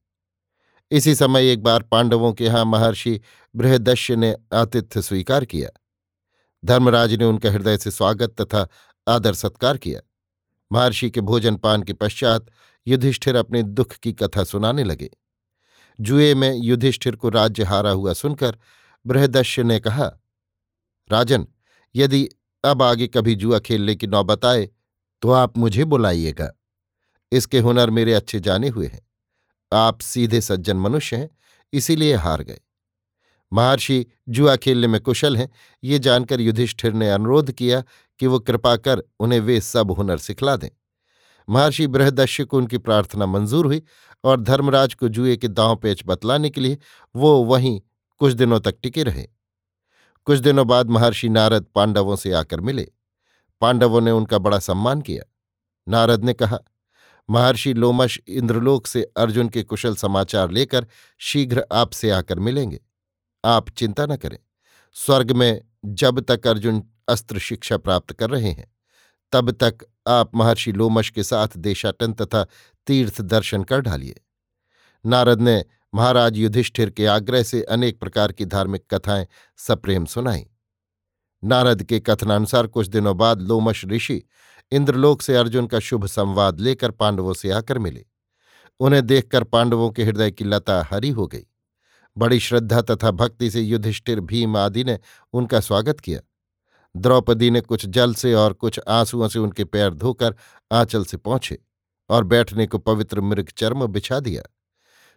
[0.91, 3.21] इसी समय एक बार पांडवों के यहाँ महर्षि
[3.55, 5.69] बृहदश्य ने आतिथ्य स्वीकार किया।
[6.65, 8.67] धर्मराज ने उनका हृदय से स्वागत तथा
[9.07, 10.01] आदर सत्कार किया।
[10.71, 12.45] महर्षि के भोजन पान के पश्चात
[12.88, 15.10] युधिष्ठिर अपने दुख की कथा सुनाने लगे।
[15.99, 18.57] जुए में युधिष्ठिर को राज्य हारा हुआ सुनकर
[19.05, 20.12] बृहदश्य ने कहा,
[21.12, 21.47] राजन,
[21.95, 22.29] यदि
[22.63, 24.69] अब आगे कभी जुआ खेलने की नौबत आए
[25.21, 26.52] तो आप मुझे बुलाइएगा।
[27.32, 29.02] इसके हुनर मेरे अच्छे जाने हुए हैं।
[29.74, 31.30] आप सीधे सज्जन मनुष्य हैं,
[31.74, 32.60] इसीलिए हार गए।
[33.54, 35.50] महर्षि, जुआ खेलने में कुशल हैं।
[35.84, 37.84] ये जानकर युधिष्ठिर ने अनुरोध किया
[38.19, 40.69] कि वो कृपा कर उन्हें वे सब हुनर सिखला दें।
[41.50, 43.82] महर्षि बृहदश्य को उनकी प्रार्थना मंजूर हुई
[44.24, 46.78] और धर्मराज को जुए के दांव पेच बतलाने के लिए
[47.15, 47.82] वो वहीं
[48.19, 49.28] कुछ दिनों तक टिके रहे।
[50.25, 52.91] कुछ दिनों बाद महर्षि नारद पांडवों से आकर मिले।
[53.62, 55.23] पांडवों ने उनका बड़ा सम्मान किया।
[55.88, 56.60] नारद ने कहा,
[57.29, 60.88] महर्षि लोमश इंद्रलोक से अर्जुन के कुशल समाचार लेकर
[61.19, 62.79] शीघ्र आपसे आकर मिलेंगे।
[63.45, 64.38] आप चिंता न करें।
[64.93, 68.75] स्वर्ग में जब तक अर्जुन अस्त्र शिक्षा प्राप्त कर रहे हैं,
[69.31, 72.47] तब तक आप महर्षि लोमश के साथ देशाटन तथा
[72.88, 74.21] तीर्थ दर्शन कर ढालिए।
[75.05, 79.27] नारद ने महाराज युधिष्ठिर के आग्रह से अनेक प्रकार की धार्मिक कथाएँ
[79.58, 80.45] सप्रेम सुनाई।
[81.43, 84.23] नारद के कथनानुसार कुछ दिनों बाद लोमश ऋषि
[84.71, 88.06] इंद्रलोक से अर्जुन का शुभ संवाद लेकर पांडवों से आकर मिले।
[88.80, 91.45] उन्हें देखकर पांडवों के हृदय की लता हरी हो गई।
[92.17, 94.99] बड़ी श्रद्धा तथा भक्ति से युधिष्ठिर भीम आदि ने
[95.34, 96.19] उनका स्वागत किया।
[96.95, 100.36] द्रौपदी ने कुछ जल से और कुछ आंसुओं से उनके पैर धोकर
[100.71, 101.60] आंचल से पहुँचे
[102.10, 104.43] और बैठने को पवित्र मृग चर्म बिछा दिया।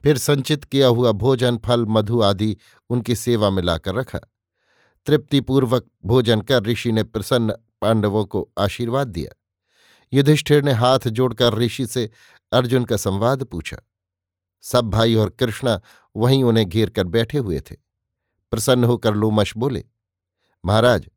[0.05, 2.57] फिर संचित किया हुआ भोजन, फल, मधु आदि
[2.90, 4.19] उनकी सेवा में लाकर रखा।
[5.07, 9.40] तृप्तिपूर्वक भोजन कर ऋषि ने प्रसन्न पांडवों को आशीर्वाद दिया।
[10.12, 12.11] युधिष्ठिर ने हाथ जोड़कर ऋषि से
[12.53, 13.77] अर्जुन का संवाद पूछा।
[14.62, 15.81] सब भाई और कृष्णा
[16.17, 17.77] वहीं उन्हें घेर कर बैठे हुए थे।
[18.51, 19.85] प्रसन्न होकर लोमश बोले,
[20.64, 21.09] महाराज,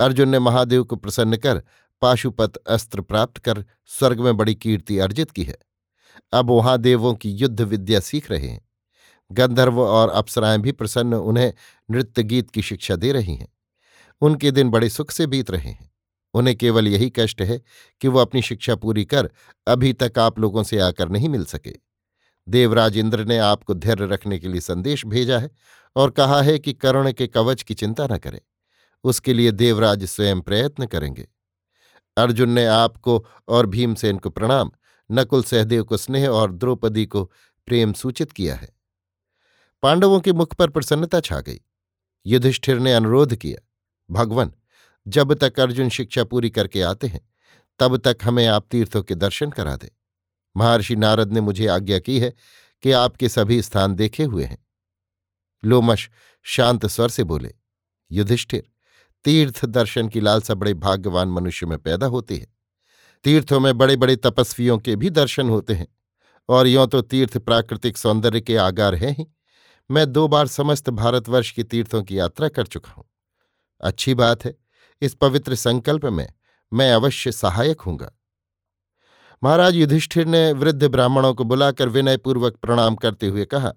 [0.00, 1.62] अर्जुन ने महादेव को प्रसन्न कर
[2.00, 5.56] पाशुपत अस्त्र प्राप्त कर स्वर्ग में बड़ी कीर्ति अर्जित की है।
[6.32, 8.68] अब वहाँ देवों की युद्ध विद्या सीख रहे हैं।
[9.32, 11.52] गंधर्व और अप्सराएँ भी प्रसन्न उन्हें
[11.90, 13.48] नृत्य गीत की शिक्षा दे रही हैं।
[14.20, 15.90] उनके दिन बड़े सुख से बीत रहे हैं।
[16.34, 17.62] उन्हें केवल यही कष्ट है
[18.00, 19.30] कि वो अपनी शिक्षा पूरी कर
[19.66, 21.76] अभी तक आप लोगों से आकर नहीं मिल सके।
[22.48, 25.50] देवराज इंद्र ने आपको धैर्य रखने के लिए संदेश भेजा है
[25.96, 28.40] और कहा है कि करुण के कवच की चिंता न करें।
[29.04, 31.28] उसके लिए देवराज स्वयं प्रयत्न करेंगे।
[32.16, 34.70] अर्जुन ने आपको और भीमसेन को प्रणाम।
[35.10, 37.24] नकुल सहदेव को स्नेह और द्रौपदी को
[37.66, 38.76] प्रेम सूचित किया है।
[39.82, 41.60] पांडवों के मुख पर प्रसन्नता छा गई।
[42.26, 43.68] युधिष्ठिर ने अनुरोध किया,
[44.10, 44.52] भगवान,
[45.08, 47.28] जब तक अर्जुन शिक्षा पूरी करके आते हैं,
[47.78, 49.88] तब तक हमें आप तीर्थों के दर्शन करा दें।
[50.56, 52.34] महर्षि नारद ने मुझे आज्ञा की है
[52.82, 54.66] कि आपके सभी स्थान देखे हुए हैं।
[55.64, 56.10] लोमश
[56.42, 57.54] शांत स्वर से बोले,
[58.12, 58.70] युधिष्ठिर,
[59.24, 62.55] तीर्थ दर्शन की लालसा बड़े भाग्यवान मनुष्य में पैदा होती है।
[63.26, 65.86] तीर्थों में बड़े बड़े तपस्वियों के भी दर्शन होते हैं।
[66.48, 69.26] और यों तो तीर्थ प्राकृतिक सौंदर्य के आगार हैं ही।
[69.90, 73.04] मैं दो बार समस्त भारतवर्ष की तीर्थों की यात्रा कर चुका हूँ।
[73.80, 74.54] अच्छी बात है,
[75.02, 76.28] इस पवित्र संकल्प में
[76.72, 78.10] मैं अवश्य सहायक हूँगा।
[79.42, 83.72] महाराज युधिष्ठिर ने वृद्ध ब्राह्मणों को बुलाकर विनयपूर्वक प्रणाम करते हुए कहा,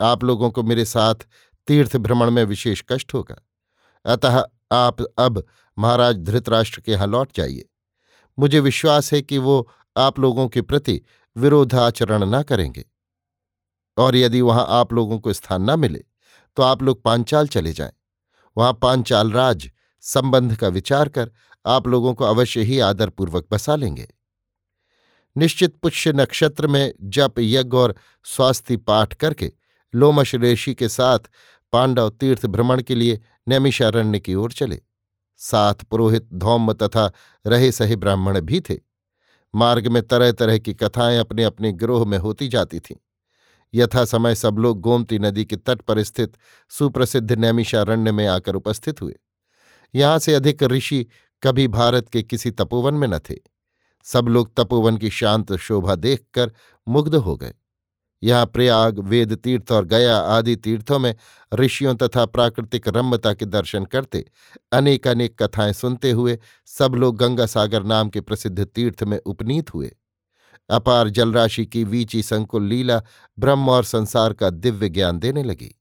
[0.00, 1.26] आप लोगों को मेरे साथ
[1.68, 3.42] तीर्थ भ्रमण में विशेष कष्ट होगा।
[4.04, 5.42] अतः आप अब
[5.78, 7.68] महाराज धृतराष्ट्र के यहाँ लौट जाइए।
[8.38, 11.00] मुझे विश्वास है कि वो आप लोगों के प्रति
[11.36, 12.84] विरोधाचरण न करेंगे।
[13.96, 16.04] और यदि वहाँ आप लोगों को स्थान न मिले
[16.56, 17.92] तो आप लोग पांचाल चले जाएँ।
[18.56, 19.70] वहाँ पांचाल राज
[20.00, 21.30] संबंध का विचार कर
[21.66, 24.08] आप लोगों को अवश्य ही आदरपूर्वक बसा लेंगे।
[25.36, 29.52] निश्चित पुष्य नक्षत्र में जप, यज्ञ और स्वास्थ्य पाठ करके
[29.94, 31.18] लोमश ऋषि के साथ
[31.72, 34.80] पांडव तीर्थ भ्रमण के लिए नैमिषारण्य की ओर चले।
[35.38, 37.12] साथ पुरोहित धौम्य तथा
[37.46, 38.76] रहे सहे ब्राह्मण भी थे।
[39.54, 42.96] मार्ग में तरह तरह की कथाएँ अपने अपने ग्रोह में होती जाती थीं।
[43.74, 46.36] यथा समय सब लोग गोमती नदी के तट पर स्थित
[46.68, 49.16] सुप्रसिद्ध नैमिषारण्य में आकर उपस्थित हुए।
[49.94, 51.06] यहाँ से अधिक ऋषि
[51.42, 53.34] कभी भारत के किसी तपोवन में न थे।
[54.04, 56.52] सब लोग तपोवन की शांत शोभा देखकर
[56.88, 57.54] मुग्ध हो गए।
[58.22, 61.14] यहाँ प्रयाग, वेद तीर्थ और गया आदि तीर्थों में
[61.54, 64.24] ऋषियों तथा प्राकृतिक रम्यता के दर्शन करते।
[64.72, 69.74] अनेक अनेक कथाएँ सुनते हुए सब लोग गंगा सागर नाम के प्रसिद्ध तीर्थ में उपनीत
[69.74, 69.96] हुए।
[70.70, 73.02] अपार जलराशि की वीची संकुल लीला
[73.38, 75.74] ब्रह्म और संसार का दिव्य ज्ञान देने लगी।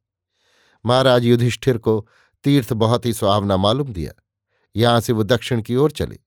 [0.85, 2.07] महाराज युधिष्ठिर को
[2.43, 4.11] तीर्थ बहुत ही सुहावना मालूम दिया।
[4.75, 6.19] यहाँ से वो दक्षिण की ओर चले।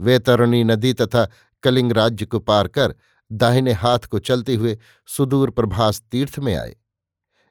[0.00, 1.28] वे तरुणी नदी तथा
[1.62, 2.94] कलिंग राज्य को पार कर
[3.32, 6.76] दाहिने हाथ को चलते हुए सुदूर प्रभास तीर्थ में आए।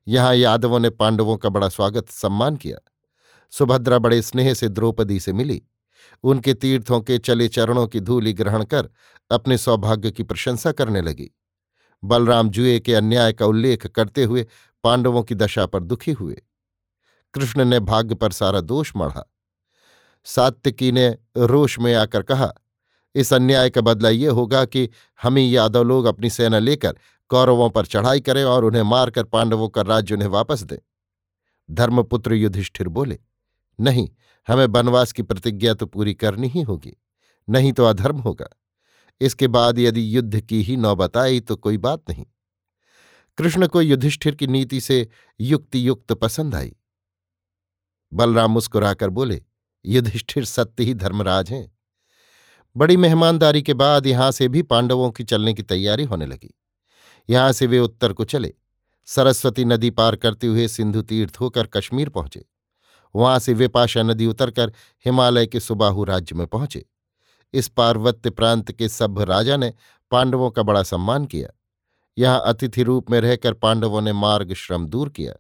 [0.07, 2.77] यहाँ यादवों ने पांडवों का बड़ा स्वागत सम्मान किया।
[3.51, 5.61] सुभद्रा बड़े स्नेह से द्रौपदी से मिली।
[6.23, 8.89] उनके तीर्थों के चले चरणों की धूलि ग्रहण कर
[9.31, 11.31] अपने सौभाग्य की प्रशंसा करने लगी।
[12.03, 14.47] बलराम जुए के अन्याय का उल्लेख करते हुए
[14.83, 16.41] पांडवों की दशा पर दुखी हुए।
[17.33, 19.33] कृष्ण ने भाग्य पर सारा दोष मढ़ा।
[20.23, 22.53] सात्विकी ने रोष में आकर कहा
[23.15, 24.89] इस अन्याय का बदला ये होगा कि
[25.20, 26.98] हम ही यादव लोग अपनी सेना लेकर
[27.32, 30.78] कौरवों पर चढ़ाई करें और उन्हें मारकर पांडवों का राज्य उन्हें वापस दें।
[31.70, 33.20] धर्मपुत्र युधिष्ठिर बोले,
[33.80, 34.08] नहीं,
[34.48, 36.96] हमें वनवास की प्रतिज्ञा तो पूरी करनी ही होगी,
[37.48, 38.48] नहीं तो अधर्म होगा।
[39.22, 42.26] इसके बाद यदि युद्ध की ही नौबत आई तो कोई बात नहीं।
[43.38, 45.08] कृष्ण को युधिष्ठिर की नीति से
[45.39, 46.76] युक्ति युक्त पसंद आई।
[48.12, 49.41] बलराम मुस्कुराकर बोले,
[49.86, 51.76] युधिष्ठिर सत्य ही धर्मराज हैं।
[52.77, 56.53] बड़ी मेहमानदारी के बाद यहाँ से भी पांडवों की चलने की तैयारी होने लगी।
[57.29, 58.53] यहाँ से वे उत्तर को चले।
[59.05, 62.45] सरस्वती नदी पार करते हुए सिंधु तीर्थ होकर कश्मीर पहुँचे।
[63.15, 64.71] वहाँ से विपाशा नदी उतरकर
[65.05, 66.85] हिमालय के सुबाहु राज्य में पहुँचे।
[67.53, 69.73] इस पार्वत्य प्रांत के सभ्य राजा ने
[70.11, 71.49] पांडवों का बड़ा सम्मान किया।
[72.17, 75.33] यहाँ अतिथि रूप में रहकर पांडवों ने मार्ग श्रम दूर किया।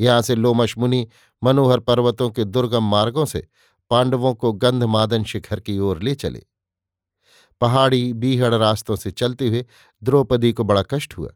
[0.00, 1.08] यहाँ से लोमश मुनि
[1.44, 3.46] मनोहर पर्वतों के दुर्गम मार्गों से
[3.90, 6.46] पांडवों को गंधमादन शिखर की ओर ले चले।
[7.60, 9.64] पहाड़ी बीहड़ रास्तों से चलते हुए
[10.02, 11.30] द्रौपदी को बड़ा कष्ट हुआ।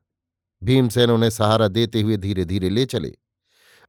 [0.63, 3.13] भीमसेन उन्हें सहारा देते हुए धीरे धीरे ले चले।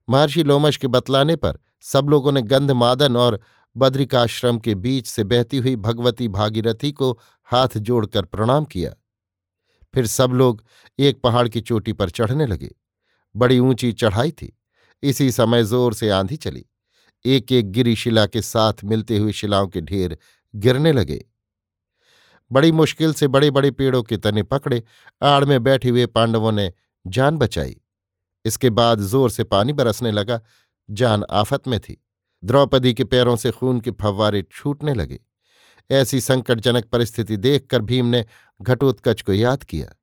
[0.10, 3.40] महर्षि लोमश के बतलाने पर सब लोगों ने गंधमादन और
[3.78, 8.94] बद्रिकाश्रम के बीच से बहती हुई भगवती भागीरथी को हाथ जोड़कर प्रणाम किया।
[9.94, 10.64] फिर सब लोग
[11.00, 12.70] एक पहाड़ की चोटी पर चढ़ने लगे।
[13.36, 14.58] बड़ी ऊँची चढ़ाई थी।
[15.04, 16.66] इसी समय ज़ोर से आंधी चली।
[17.26, 20.18] एक एक गिरी शिला के साथ मिलते हुए शिलाओं के ढेर
[20.56, 21.26] गिरने लगे।
[22.54, 24.82] बड़ी मुश्किल से बड़े बड़े पेड़ों के तने पकड़े,
[25.22, 26.72] आड़ में बैठे हुए पांडवों ने
[27.06, 27.76] जान बचाई।
[28.46, 30.40] इसके बाद ज़ोर से पानी बरसने लगा,
[30.90, 31.98] जान आफत में थी।
[32.44, 35.20] द्रौपदी के पैरों से खून के फव्वारे छूटने लगे।
[35.90, 38.26] ऐसी संकटजनक परिस्थिति देखकर भीम ने
[38.60, 39.94] घटोत्कच को याद किया।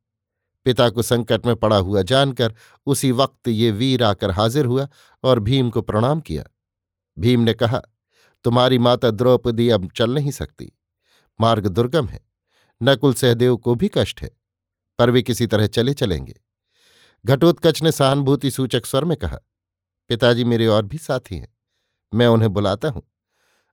[0.67, 2.55] पिता को संकट में पड़ा हुआ जानकर
[2.87, 4.89] उसी वक्त ये वीर आकर हाजिर हुआ
[5.25, 6.45] और भीम को प्रणाम किया।
[7.17, 7.83] भीम ने कहा,
[8.45, 10.73] तुम्हारी माता द्रौपदी अब चल नहीं सकती।
[11.41, 12.21] मार्ग दुर्गम है।
[12.81, 14.31] नकुल सहदेव को भी कष्ट है,
[14.99, 16.35] पर वे किसी तरह चले चलेंगे।
[17.25, 19.38] घटोत्कच ने सहानुभूति सूचक स्वर में कहा,
[20.11, 21.49] पिताजी मेरे और भी साथी हैं,
[22.12, 23.03] मैं उन्हें बुलाता हूँ।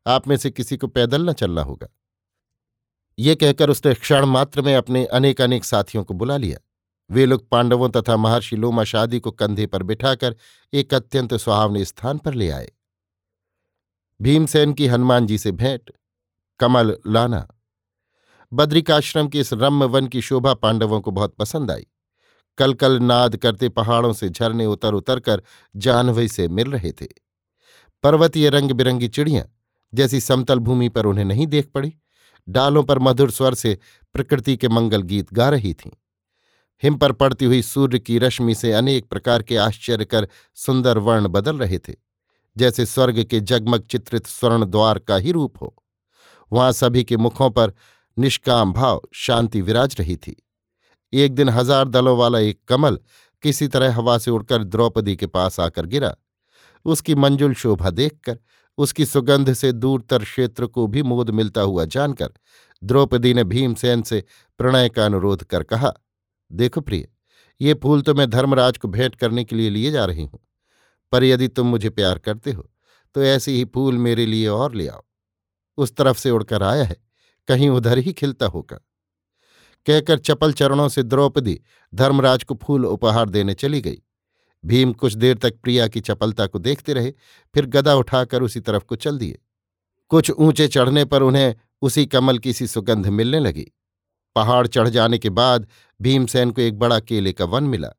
[0.06, 1.88] आप में से किसी को पैदल न चलना होगा।
[3.18, 6.58] ये कहकर उसने क्षण मात्र में अपने अनेक अनेक साथियों को बुला लिया।
[7.10, 10.36] वे लोग पांडवों तथा महर्षि लोमा शादी को कंधे पर बिठाकर
[10.74, 12.72] एक अत्यंत सुहावने स्थान पर ले आए।
[14.20, 15.92] भीमसेन की हनुमान जी से भेंट,
[16.60, 17.48] कमल लाना।
[18.52, 21.86] बद्रिकाश्रम के इस रम्य वन की शोभा पांडवों को बहुत पसंद आई।
[22.58, 25.42] कल कल नाद करते पहाड़ों से झरने उतर उतर कर
[25.76, 27.08] जानवई से मिल रहे थे।
[28.04, 29.46] पर्वतीय रंग बिरंगी चिड़ियाँ,
[29.94, 31.94] जैसी समतल भूमि पर उन्हें नहीं देख पड़ी,
[32.48, 33.78] डालों पर मधुर स्वर से
[34.16, 35.92] प्रकृति के मंगल गीत गा रही थीं।
[36.84, 40.28] हिम पर पड़ती हुई सूर्य की रश्मि से अनेक प्रकार के आश्चर्य कर
[40.58, 41.94] सुंदर वर्ण बदल रहे थे,
[42.56, 45.76] जैसे स्वर्ग के जगमग चित्रित स्वर्ण द्वार का ही रूप हो।
[46.52, 47.74] वहाँ सभी के मुखों पर
[48.18, 50.36] निष्काम भाव, शांति विराज रही थी।
[51.14, 53.00] एक दिन हज़ार दलों वाला एक कमल
[53.44, 56.16] किसी तरह हवा से उड़कर द्रौपदी के पास आकर गिरा।
[56.86, 58.38] उसकी मंजुल शोभा देखकर,
[58.78, 62.30] उसकी सुगंध से दूरतर क्षेत्र को भी मोद मिलता हुआ जानकर,
[62.82, 64.24] द्रौपदी ने भीमसेन से
[64.60, 65.94] प्रणय का अनुरोध कर कहा,
[66.52, 67.08] देखो प्रिय,
[67.62, 70.40] ये फूल तो मैं धर्मराज को भेंट करने के लिए लिए जा रही हूँ,
[71.14, 72.70] पर यदि तुम मुझे प्यार करते हो
[73.16, 75.04] तो ऐसे ही फूल मेरे लिए और ले आओ।
[75.78, 76.96] उस तरफ़ से उड़कर आया है।
[77.48, 78.80] कहीं उधर ही खिलता होगा।
[79.86, 81.60] कहकर चपल चरणों से द्रौपदी
[81.96, 84.02] धर्मराज को फूल उपहार देने चली गई।
[84.66, 87.12] भीम कुछ देर तक प्रिया की चपलता को देखते रहे,
[87.54, 89.40] फिर गदा उठाकर उसी तरफ़ को चल दिए।
[90.10, 93.72] कुछ ऊँचे चढ़ने पर उन्हें उसी कमल की सी सुगंध मिलने लगी।
[94.36, 95.68] पहाड़ चढ़ जाने के बाद
[96.02, 97.90] भीमसेन को एक बड़ा केले का वन मिला।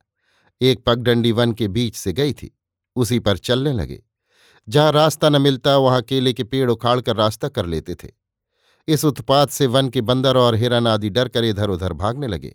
[0.60, 2.58] एक पगडंडी वन के बीच से गई थी,
[2.96, 4.02] उसी पर चलने लगे।
[4.68, 8.08] जहाँ रास्ता न मिलता, वहाँ केले के पेड़ उखाड़ कर रास्ता कर लेते थे।
[8.88, 12.54] इस उत्पात से वन के बंदर और हिरन आदि डर कर इधर उधर भागने लगे।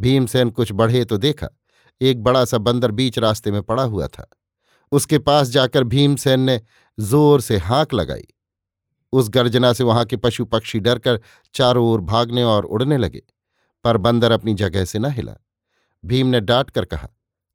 [0.00, 1.48] भीमसेन कुछ बढ़े तो देखा,
[2.00, 4.28] एक बड़ा सा बंदर बीच रास्ते में पड़ा हुआ था।
[4.92, 6.60] उसके पास जाकर भीमसेन ने
[6.98, 8.26] ज़ोर से हाँक लगाई।
[9.12, 11.20] उस गर्जना से वहाँ के पशु पक्षी डरकर
[11.54, 13.22] चारों ओर भागने और उड़ने लगे,
[13.84, 15.36] पर बंदर अपनी जगह से न हिला।
[16.04, 17.08] भीम ने डांट कर कहा,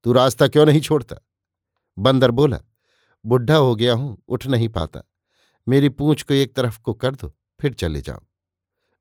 [0.06, 1.16] तू रास्ता क्यों नहीं छोड़ता?
[1.98, 2.60] बंदर बोला,
[3.26, 5.02] बुढ़ा हो गया हूँ, उठ नहीं पाता।
[5.68, 8.20] मेरी पूंछ को एक तरफ़ को कर दो फिर चले जाओ।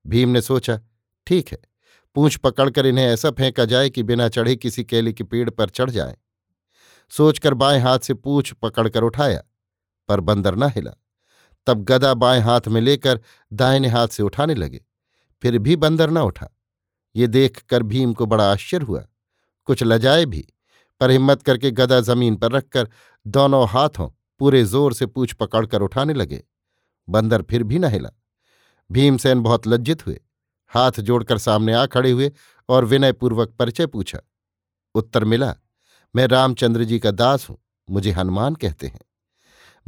[0.04, 0.78] भीम ने सोचा,
[1.26, 1.58] ठीक है,
[2.16, 5.90] पूंछ पकड़कर इन्हें ऐसा फेंका जाए कि बिना चढ़े किसी केले के पेड़ पर चढ़
[5.90, 6.16] जाए।
[7.12, 9.42] सोचकर बाएँ हाथ से पूछ पकड़कर उठाया,
[10.08, 10.92] पर बंदर न हिला।
[11.66, 13.20] तब गदा बाएँ हाथ में लेकर
[13.52, 14.80] दाहिने हाथ से उठाने लगे,
[15.42, 16.48] फिर भी बंदर न उठा।
[17.14, 19.06] ये देखकर भीम को बड़ा आश्चर्य हुआ।
[19.68, 20.46] कुछ लजाए भी,
[21.00, 22.88] पर हिम्मत करके गदा ज़मीन पर रखकर
[23.26, 24.08] दोनों हाथों
[24.40, 26.42] पूरे ज़ोर से पूछ पकड़कर उठाने लगे।
[27.08, 28.10] बंदर फिर भी न हिला।
[28.92, 30.20] भीमसेन बहुत लज्जित हुए।
[30.68, 32.32] हाथ जोड़कर सामने आ खड़े हुए
[32.68, 34.18] और विनयपूर्वक परिचय पूछा।
[34.94, 35.54] उत्तर मिला,
[36.16, 37.58] मैं रामचंद्र जी का दास हूँ,
[37.90, 39.00] मुझे हनुमान कहते हैं।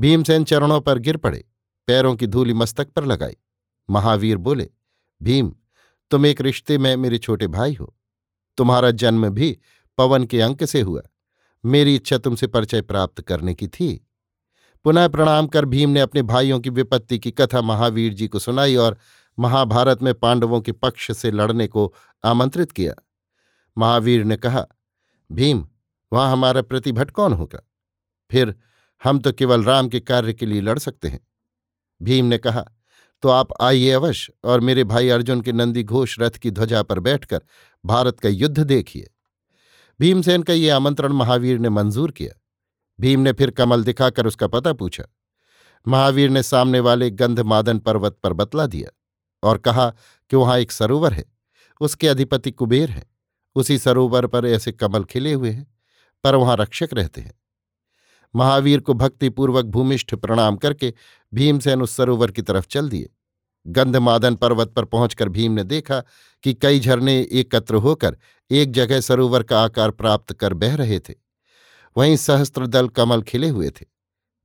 [0.01, 1.45] भीमसेन चरणों पर गिर पड़े,
[1.87, 3.37] पैरों की धूली मस्तक पर लगाई।
[3.91, 4.71] महावीर बोले,
[5.23, 5.55] भीम,
[6.11, 7.97] तुम एक रिश्ते में मेरे छोटे भाई हो।
[8.57, 9.59] तुम्हारा जन्म भी
[9.99, 11.03] पवन के अंक से हुआ।
[11.65, 14.08] मेरी इच्छा तुमसे परिचय प्राप्त करने की थी।
[14.89, 18.77] पुनः प्रणाम कर भीम ने अपने भाइयों की विपत्ति की कथा महावीर जी को सुनाई
[18.77, 18.99] और
[19.39, 22.95] महाभारत में पांडवों के पक्ष से लड़ने को आमंत्रित किया।
[23.79, 24.67] महावीर ने कहा,
[25.33, 25.69] भीम,
[26.13, 27.61] वहाँ हमारा प्रतिभट कौन होगा?
[28.31, 28.55] फिर
[29.05, 31.21] हम तो केवल राम के कार्य के लिए लड़ सकते हैं।
[32.03, 32.65] भीम ने कहा
[33.23, 37.01] तो आप आइए अवश्य और मेरे भाई अर्जुन के नंदी घोष रथ की ध्वजा पर
[37.01, 37.41] बैठकर
[37.85, 39.11] भारत का युद्ध देखिए।
[40.01, 42.41] भीमसेन का ये आमंत्रण महावीर ने मंजूर किया।
[43.01, 45.05] भीम ने फिर कमल दिखाकर उसका पता पूछा।
[45.89, 48.91] महावीर ने सामने वाले गंधमादन पर्वत पर बतला दिया
[49.43, 49.91] और कहा
[50.31, 51.25] कि वहाँ एक सरोवर है।
[51.81, 53.11] उसके अधिपति कुबेर हैं।
[53.55, 55.75] उसी सरोवर पर ऐसे कमल खिले हुए हैं,
[56.25, 57.41] पर वहाँ रक्षक रहते हैं।
[58.37, 60.95] महावीर को भक्तिपूर्वक भूमिष्ठ प्रणाम करके
[61.35, 63.11] भीमसेन उस सरोवर की तरफ़ चल दिए।
[63.67, 66.03] गंधमादन पर्वत पर पहुंचकर भीम ने देखा
[66.43, 68.17] कि कई झरने एकत्र होकर
[68.51, 71.28] एक जगह सरोवर का आकार प्राप्त कर बह रहे थे।
[71.97, 73.87] वहीं सहस्त्रदल कमल खिले हुए थे,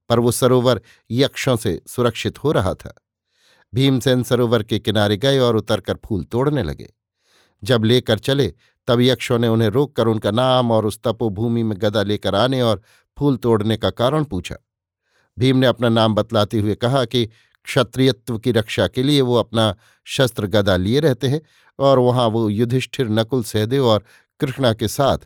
[0.10, 0.82] पर वो सरोवर
[1.12, 2.94] यक्षों से सुरक्षित हो रहा था।
[3.74, 6.94] भीमसेन सरोवर के किनारे गए और उतरकर फूल तोड़ने लगे।
[7.64, 8.54] जब लेकर चले,
[8.88, 12.82] तब यक्षों ने उन्हें रोककर उनका नाम और उस तपोभूमि में गदा लेकर आने और
[13.18, 14.56] फूल तोड़ने का कारण पूछा।
[15.38, 17.26] भीम ने अपना नाम बतलाते हुए कहा कि
[17.66, 19.74] क्षत्रियत्व की रक्षा के लिए वो अपना
[20.08, 21.42] शस्त्र गदा लिए रहते हैं
[21.80, 24.04] और वहाँ वो युधिष्ठिर नकुल सहदेव और
[24.40, 25.18] कृष्णा के साथ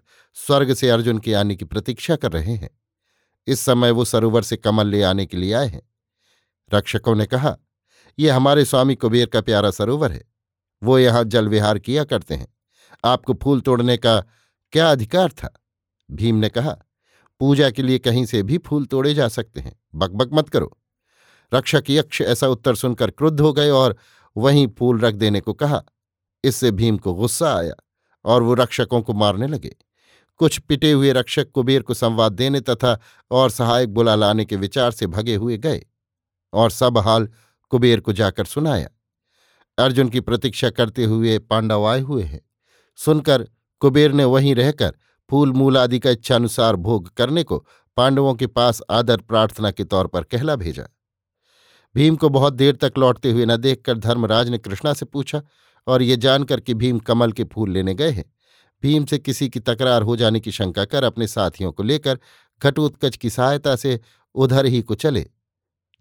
[0.46, 2.70] स्वर्ग से अर्जुन के आने की प्रतीक्षा कर रहे हैं।
[3.48, 5.90] इस समय वो सरोवर से कमल ले आने के लिए आए हैं।
[6.74, 7.58] रक्षकों ने कहा,
[8.20, 10.24] ये हमारे स्वामी कुबेर का प्यारा सरोवर है।
[10.84, 12.48] वो यहाँ जल विहार किया करते हैं।
[13.06, 14.24] आपको फूल तोड़ने का
[14.72, 15.54] क्या अधिकार था?
[16.12, 16.78] भीम ने कहा,
[17.40, 20.78] पूजा के लिए कहीं से भी फूल तोड़े जा सकते हैं। बकबक मत करो।
[21.54, 23.98] रक्षक यक्ष ऐसा उत्तर सुनकर क्रुद्ध हो गए और
[24.38, 25.84] वहीं फूल रख देने को कहा।
[26.44, 27.74] इससे भीम को गुस्सा आया
[28.26, 29.76] और वो रक्षकों को मारने लगे।
[30.40, 33.00] कुछ पिटे हुए रक्षक कुबेर को संवाद देने तथा
[33.32, 35.82] और सहायक बुला लाने के विचार से भगे हुए गए
[36.54, 37.28] और सब हाल
[37.70, 38.90] कुबेर को जाकर सुनाया।
[39.78, 42.42] अर्जुन की प्रतीक्षा करते हुए पांडव आए हुए हैं।
[42.96, 43.48] सुनकर
[43.82, 44.94] कुबेर ने वहीं रहकर
[45.30, 47.66] फूल मूल आदि का इच्छानुसार भोग करने को
[47.98, 50.88] पांडवों के पास आदर प्रार्थना के तौर पर कहला भेजा।
[51.96, 55.42] भीम को बहुत देर तक लौटते हुए न देखकर धर्मराज ने कृष्णा से पूछा,
[55.88, 58.34] और ये जानकर कि भीम कमल के फूल लेने गए हैं?
[58.84, 62.20] भीम से किसी की तकरार हो जाने की शंका कर अपने साथियों को लेकर
[62.62, 64.00] घटोत्कच की सहायता से
[64.36, 65.26] उधर ही को चले।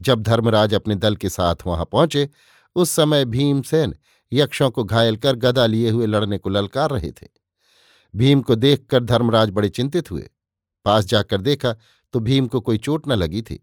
[0.00, 2.28] जब धर्मराज अपने दल के साथ वहाँ पहुँचे,
[2.76, 3.94] उस समय भीमसेन
[4.32, 7.26] यक्षों को घायल कर गदा लिए हुए लड़ने को ललकार रहे थे।
[8.14, 10.28] भीम को देखकर धर्मराज बड़े चिंतित हुए।
[10.84, 11.74] पास जाकर देखा
[12.14, 13.60] तो भीम को कोई चोट न लगी थी।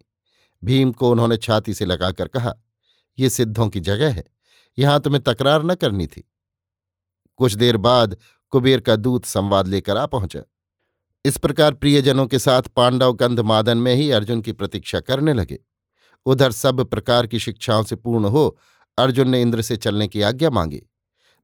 [0.64, 2.54] भीम को उन्होंने छाती से लगाकर कहा,
[3.18, 4.24] ये सिद्धों की जगह है।
[4.78, 6.24] यहाँ तुम्हें तकरार न करनी थी।
[7.40, 8.16] कुछ देर बाद
[8.54, 10.42] कुबेर का दूत संवाद लेकर आ पहुँचा।
[11.26, 15.60] इस प्रकार प्रियजनों के साथ पांडव गंधमादन में ही अर्जुन की प्रतीक्षा करने लगे।
[16.26, 18.60] उधर सब प्रकार की शिक्षाओं से पूर्ण हो
[18.98, 20.82] अर्जुन ने इंद्र से चलने की आज्ञा मांगी।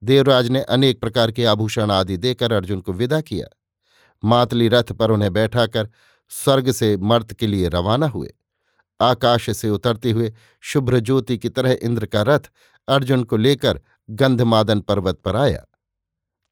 [0.03, 3.47] देवराज ने अनेक प्रकार के आभूषण आदि देकर अर्जुन को विदा किया।
[4.23, 5.89] मातली रथ पर उन्हें बैठाकर
[6.29, 8.33] स्वर्ग से मर्त के लिए रवाना हुए।
[9.01, 12.51] आकाश से उतरते हुए शुभ्र ज्योति की तरह इंद्र का रथ
[12.87, 15.65] अर्जुन को लेकर गंधमादन पर्वत पर आया।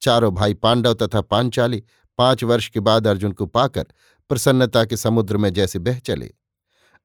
[0.01, 1.83] चारों भाई पांडव तथा पांचाली
[2.17, 3.85] पाँच वर्ष के बाद अर्जुन को पाकर
[4.29, 6.33] प्रसन्नता के समुद्र में जैसे बह चले।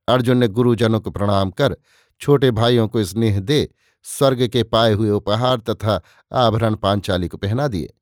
[0.09, 1.77] अर्जुन ने गुरुजनों को प्रणाम कर
[2.21, 6.01] छोटे भाइयों को स्नेह दे स्वर्ग के पाए हुए उपहार तथा
[6.33, 7.95] आभरण पांचाली को पहना दिए।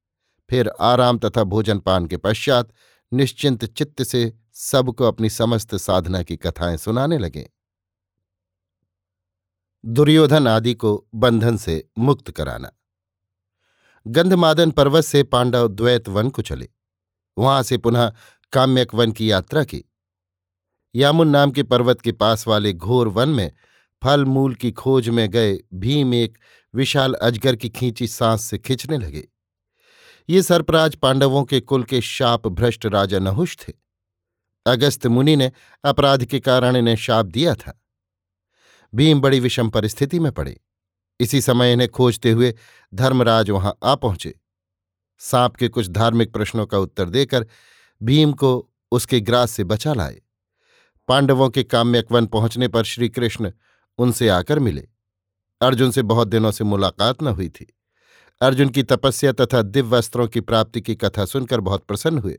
[0.51, 2.73] फिर आराम तथा भोजन पान के पश्चात
[3.13, 7.51] निश्चिंत चित्त से सबको अपनी समस्त साधना की कथाएँ सुनाने लगे।
[9.85, 12.71] दुर्योधन आदि को बंधन से मुक्त कराना।
[14.07, 16.69] गंधमादन पर्वत से पांडव द्वैत वन को चले।
[17.39, 18.13] वहाँ से पुनः
[18.53, 19.85] काम्यक वन की यात्रा की।
[20.95, 23.53] यामुन नाम के पर्वत के पास वाले घोर वन में
[24.05, 26.39] फल मूल की खोज में गए भीम एक
[26.75, 29.29] विशाल अजगर की खींची सांस से खिंचने लगे।
[30.29, 33.73] ये सर्पराज पांडवों के कुल के शाप भ्रष्ट राजा नहुष थे।
[34.67, 35.53] अगस्त मुनि ने
[35.85, 37.83] अपराध के कारण इन्हें शाप दिया था।
[38.95, 40.61] भीम बड़ी विषम परिस्थिति में पड़े।
[41.21, 42.55] इसी समय इन्हें खोजते हुए
[42.95, 44.41] धर्मराज वहाँ आ पहुँचे।
[45.19, 47.47] सांप के कुछ धार्मिक प्रश्नों का उत्तर देकर
[48.03, 50.21] भीम को उसके ग्रास से बचा लाए।
[51.09, 53.53] पांडवों के काम्यकवन पहुँचने पर श्रीकृष्ण
[53.99, 54.89] उनसे आकर मिले।
[55.61, 57.77] अर्जुन से बहुत दिनों से मुलाकात न हुई थी।
[58.41, 62.39] अर्जुन की तपस्या तथा दिव्य वस्त्रों की प्राप्ति की कथा सुनकर बहुत प्रसन्न हुए।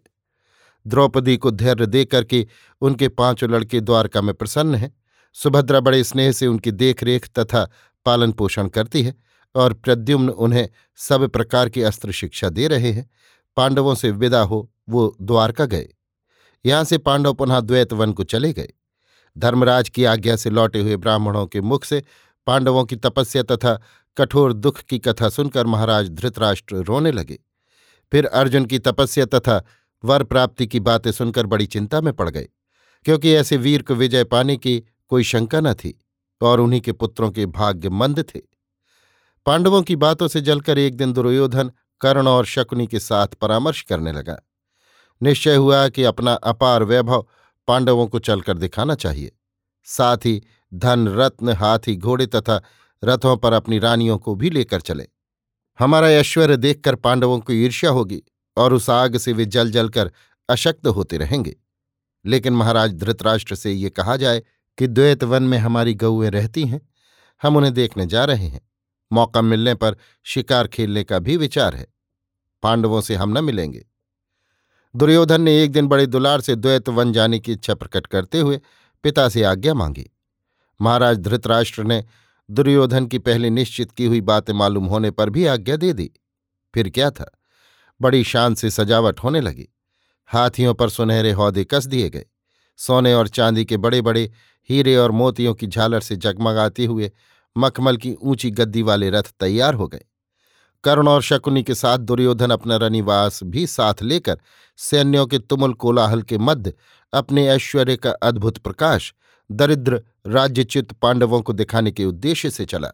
[0.87, 2.47] द्रौपदी को धैर्य देकर के
[2.81, 4.97] उनके पाँचों लड़के द्वारका में प्रसन्न हैं,
[5.33, 7.69] सुभद्रा बड़े स्नेह से उनकी देखरेख तथा
[8.05, 9.15] पालन पोषण करती है
[9.55, 10.67] और प्रद्युम्न उन्हें
[10.99, 13.09] सब प्रकार की अस्त्र शिक्षा दे रहे हैं।
[13.57, 15.87] पांडवों से विदा हो वो द्वारका गए।
[16.65, 18.71] यहाँ से पांडव पुनः द्वैत वन को चले गए।
[19.35, 22.03] धर्मराज की आज्ञा से लौटे हुए ब्राह्मणों के मुख से
[22.47, 23.79] पांडवों की तपस्या तथा
[24.17, 27.39] कठोर दुख की कथा सुनकर महाराज धृतराष्ट्र रोने लगे।
[28.11, 29.63] फिर अर्जुन की तपस्या तथा
[30.03, 32.47] वर प्राप्ति की बातें सुनकर बड़ी चिंता में पड़ गए,
[33.05, 35.97] क्योंकि ऐसे वीर को विजय पाने की कोई शंका न थी।
[36.43, 38.39] और उन्हीं के पुत्रों के भाग्य मंद थे।
[39.45, 41.71] पांडवों की बातों से जलकर एक दिन दुर्योधन
[42.01, 44.37] कर्ण और शकुनी के साथ परामर्श करने लगा।
[45.23, 47.27] निश्चय हुआ कि अपना अपार वैभव
[47.67, 49.31] पांडवों को चलकर दिखाना चाहिए।
[49.83, 52.61] साथ ही धन, रत्न, हाथी, घोड़े तथा
[53.03, 55.07] रथों पर अपनी रानियों को भी लेकर चले।
[55.79, 58.23] हमारा ऐश्वर्य देखकर पांडवों को ईर्ष्या होगी
[58.57, 60.11] और उस आग से वे जल जलकर
[60.49, 61.55] अशक्त होते रहेंगे।
[62.25, 64.43] लेकिन महाराज धृतराष्ट्र से ये कहा जाए
[64.81, 66.89] कि द्वैत वन में हमारी गऊएँ रहती हैं,
[67.41, 68.61] हम उन्हें देखने जा रहे हैं।
[69.11, 71.87] मौका मिलने पर शिकार खेलने का भी विचार है।
[72.63, 73.85] पांडवों से हम न मिलेंगे।
[74.95, 78.61] दुर्योधन ने एक दिन बड़े दुलार से द्वैत वन जाने की इच्छा प्रकट करते हुए
[79.03, 80.09] पिता से आज्ञा मांगी।
[80.81, 82.03] महाराज धृतराष्ट्र ने
[82.51, 86.11] दुर्योधन की पहले निश्चित की हुई बातें मालूम होने पर भी आज्ञा दे दी।
[86.73, 87.31] फिर क्या था?
[88.01, 89.69] बड़ी शान से सजावट होने लगी।
[90.25, 92.25] हाथियों पर सुनहरे हौदे कस दिए गए।
[92.81, 94.29] सोने और चांदी के बड़े बड़े
[94.69, 97.11] हीरे और मोतियों की झालर से जगमगाते हुए
[97.57, 100.05] मखमल की ऊँची गद्दी वाले रथ तैयार हो गए।
[100.83, 104.39] कर्ण और शकुनी के साथ दुर्योधन अपना रनिवास भी साथ लेकर
[104.79, 106.73] सैन्यों के तुमुल कोलाहल के मध्य
[107.13, 109.13] अपने ऐश्वर्य का अद्भुत प्रकाश
[109.51, 112.91] दरिद्र राज्यच्युत पांडवों को दिखाने के उद्देश्य से चला।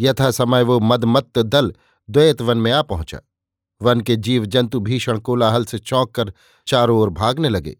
[0.00, 1.72] यथा समय वो मदमत्त दल
[2.10, 3.20] द्वैत वन में आ पहुँचा।
[3.82, 6.32] वन के जीव जंतु भीषण कोलाहल से चौंक कर
[6.66, 7.76] चारों ओर भागने लगे।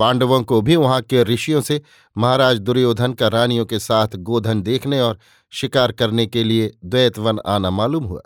[0.00, 1.82] पांडवों को भी वहाँ के ऋषियों से
[2.18, 5.18] महाराज दुर्योधन का रानियों के साथ गोधन देखने और
[5.50, 8.20] शिकार करने के लिए द्वैतवन आना मालूम हुआ।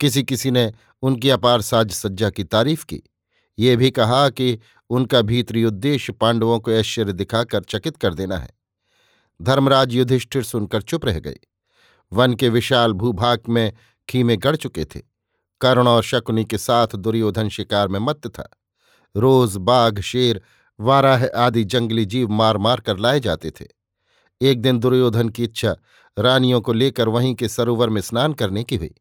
[0.00, 3.02] किसी किसी ने उनकी अपार साज सज्जा की तारीफ़ की।
[3.58, 4.58] ये भी कहा कि
[4.90, 8.50] उनका भीतरी उद्देश्य पांडवों को ऐश्वर्य दिखाकर चकित कर देना है।
[9.42, 11.38] धर्मराज युधिष्ठिर सुनकर चुप रह गए।
[12.12, 13.72] वन के विशाल भूभाग में
[14.08, 15.00] खीमे गढ़ चुके थे।
[15.60, 18.48] कर्ण और शकुनी के साथ दुर्योधन शिकार में मत था।
[19.16, 20.42] रोज बाघ शेर
[20.80, 23.66] वाराह आदि जंगली जीव मार मार कर लाए जाते थे।
[24.42, 25.76] एक दिन दुर्योधन की इच्छा
[26.18, 28.94] रानियों को लेकर वहीं के सरोवर में स्नान करने की हुई।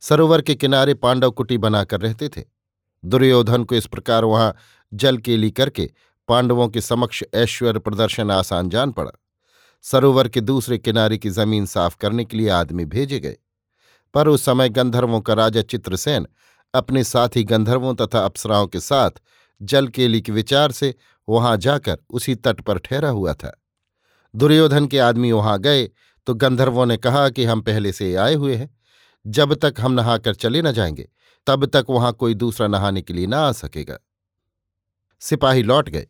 [0.00, 2.42] सरोवर के किनारे पांडव कुटी बनाकर रहते थे।
[3.04, 4.54] दुर्योधन को इस प्रकार वहाँ
[4.94, 5.90] जल केली करके
[6.28, 9.10] पांडवों के समक्ष ऐश्वर्य प्रदर्शन आसान जान पड़ा।
[9.82, 13.36] सरोवर के दूसरे किनारे की ज़मीन साफ़ करने के लिए आदमी भेजे गए।
[14.14, 16.26] पर उस समय गंधर्वों का राजा चित्रसेन
[16.74, 19.10] अपने साथी गंधर्वों तथा अप्सराओं के साथ
[19.62, 20.94] जलकेली के विचार से
[21.28, 23.62] वहाँ जाकर उसी तट पर ठहरा हुआ था।
[24.36, 25.90] दुर्योधन के आदमी वहाँ गए
[26.26, 28.78] तो गंधर्वों ने कहा कि हम पहले से आए हुए हैं।
[29.26, 31.08] जब तक हम नहाकर चले न जाएँगे,
[31.46, 33.98] तब तक वहाँ कोई दूसरा नहाने के लिए न आ सकेगा।
[35.20, 36.06] सिपाही लौट गए।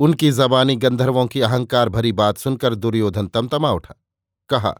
[0.00, 3.94] उनकी जबानी गंधर्वों की अहंकार भरी बात सुनकर दुर्योधन तमतमा उठा।
[4.48, 4.74] कहा,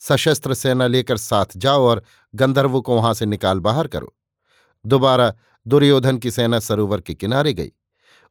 [0.00, 2.02] सशस्त्र सेना लेकर साथ जाओ और
[2.34, 4.14] गंधर्व को वहाँ से निकाल बाहर करो।
[4.86, 5.34] दोबारा
[5.66, 7.72] दुर्योधन की सेना सरोवर के किनारे गई।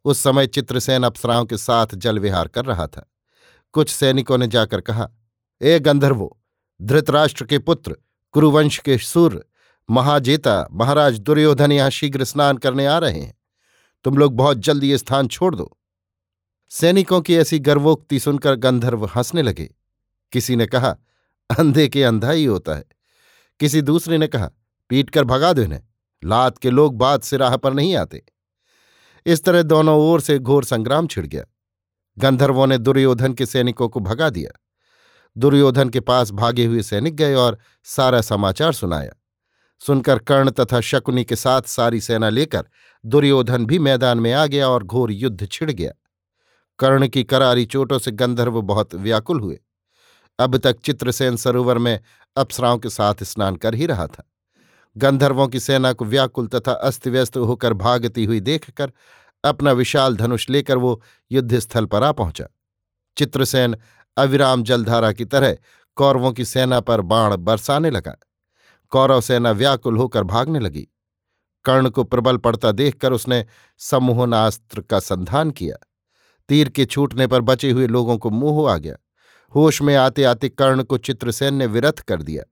[0.06, 3.12] उस समय चित्रसेन अप्सराओं के साथ जल विहार कर रहा था।
[3.74, 5.10] कुछ सैनिकों ने जाकर कहा,
[5.62, 6.42] ए गंधर्वो,
[6.82, 7.96] धृतराष्ट्र के पुत्र,
[8.32, 9.42] कुरुवंश के सूर्य
[9.90, 13.38] महाजेता, महाराज दुर्योधन यहाँ शीघ्र स्नान करने आ रहे हैं।
[14.04, 15.78] तुम लोग बहुत जल्द ये स्थान छोड़ दो।
[16.70, 19.76] सैनिकों की ऐसी गर्वोक्ति सुनकर गंधर्व हंसने लगे।
[20.32, 20.98] किसी ने कहा,
[21.60, 22.86] अंधे के अंधा ही होता है।
[23.60, 24.52] किसी दूसरे ने कहा
[24.90, 25.87] पीट कर भगा दो इन्हें।
[26.24, 28.26] लात के लोग बात से राह पर नहीं आते।
[29.26, 31.44] इस तरह दोनों ओर से घोर संग्राम छिड़ गया।
[32.20, 34.60] गंधर्वों ने दुर्योधन के सैनिकों को भगा दिया।
[35.38, 39.12] दुर्योधन के पास भागे हुए सैनिक गए और सारा समाचार सुनाया।
[39.80, 42.66] सुनकर कर्ण तथा शकुनी के साथ सारी सेना लेकर
[43.06, 45.92] दुर्योधन भी मैदान में आ गया और घोर युद्ध छिड़ गया।
[46.80, 49.60] कर्ण की करारी चोटों से गंधर्व बहुत व्याकुल हुए।
[50.40, 52.00] अब तक चित्रसेन सरोवर में
[52.38, 54.32] अप्सराओं के साथ स्नान कर ही रहा था।
[54.98, 58.92] गंधर्वों की सेना को व्याकुल तथा अस्त व्यस्त होकर भागती हुई देखकर
[59.44, 62.46] अपना विशाल धनुष लेकर वो युद्धस्थल पर आ पहुँचा।
[63.18, 63.76] चित्रसेन
[64.18, 65.58] अविराम जलधारा की तरह
[65.96, 68.16] कौरवों की सेना पर बाण बरसाने लगा।
[68.90, 70.88] कौरव सेना व्याकुल होकर भागने लगी।
[71.66, 73.46] कर्ण को प्रबल पड़ता देखकर उसने
[73.78, 75.76] सम्मोहनास्त्र का संधान किया।
[76.50, 78.96] तीर के छूटने पर बचे हुए लोगों को मुँह आ गया।
[79.56, 82.44] होश में आते आते कर्ण को चित्रसेन ने विरथ कर दिया।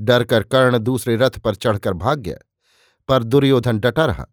[0.00, 2.36] डरकर कर्ण दूसरे रथ पर चढ़कर भाग गया,
[3.08, 4.26] पर दुर्योधन डटा रहा।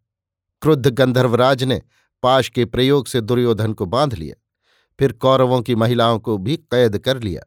[0.62, 1.82] क्रुद्ध गंधर्वराज ने
[2.24, 4.36] पाश के प्रयोग से दुर्योधन को बाँध लिया,
[5.00, 7.42] फिर कौरवों की महिलाओं को भी कैद कर लिया।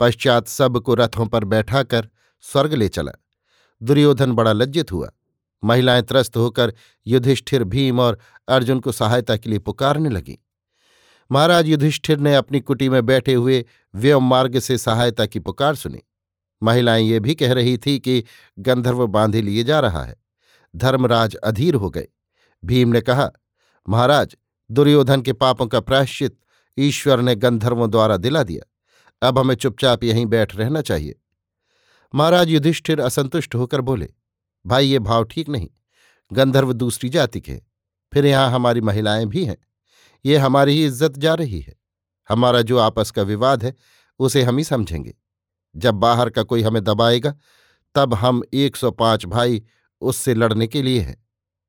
[0.00, 2.08] पश्चात सबको रथों पर बैठाकर
[2.44, 3.12] स्वर्ग ले चला।
[3.80, 5.10] दुर्योधन बड़ा लज्जित हुआ।
[5.62, 6.72] महिलाएँ त्रस्त होकर
[7.06, 10.36] युधिष्ठिर भीम और अर्जुन को सहायता के लिए पुकारने लगीं।
[11.30, 16.02] महाराज युधिष्ठिर ने अपनी कुटी में बैठे हुए व्योम मार्ग से सहायता की पुकार सुनी।
[16.62, 18.24] महिलाएँ ये भी कह रही थी कि
[18.58, 20.16] गंधर्व बांधे लिए जा रहा है।
[20.76, 22.08] धर्मराज अधीर हो गए।
[22.64, 23.30] भीम ने कहा,
[23.88, 24.36] महाराज,
[24.70, 26.38] दुर्योधन के पापों का प्रायश्चित
[26.78, 31.14] ईश्वर ने गंधर्वों द्वारा दिला दिया। अब हमें चुपचाप यहीं बैठ रहना चाहिए।
[32.14, 34.08] महाराज युधिष्ठिर असंतुष्ट होकर बोले,
[34.66, 35.68] भाई, ये भाव ठीक नहीं।
[36.32, 37.60] गंधर्व दूसरी जाति के
[38.12, 39.56] फिर यहाँ हमारी महिलाएँ भी हैं।
[40.24, 41.74] ये हमारी ही इज़्ज़त जा रही है।
[42.28, 43.74] हमारा जो आपस का विवाद है,
[44.18, 45.14] उसे हम ही समझेंगे।
[45.76, 47.34] जब बाहर का कोई हमें दबाएगा,
[47.94, 49.62] तब हम एक सौ पाँच भाई
[50.02, 51.16] उससे लड़ने के लिए हैं।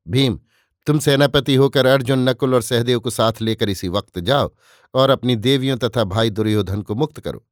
[0.07, 0.39] भीम,
[0.87, 4.51] तुम सेनापति होकर अर्जुन, नकुल और सहदेव को साथ लेकर इसी वक्त जाओ
[4.93, 7.45] और अपनी देवियों तथा भाई दुर्योधन को मुक्त करो।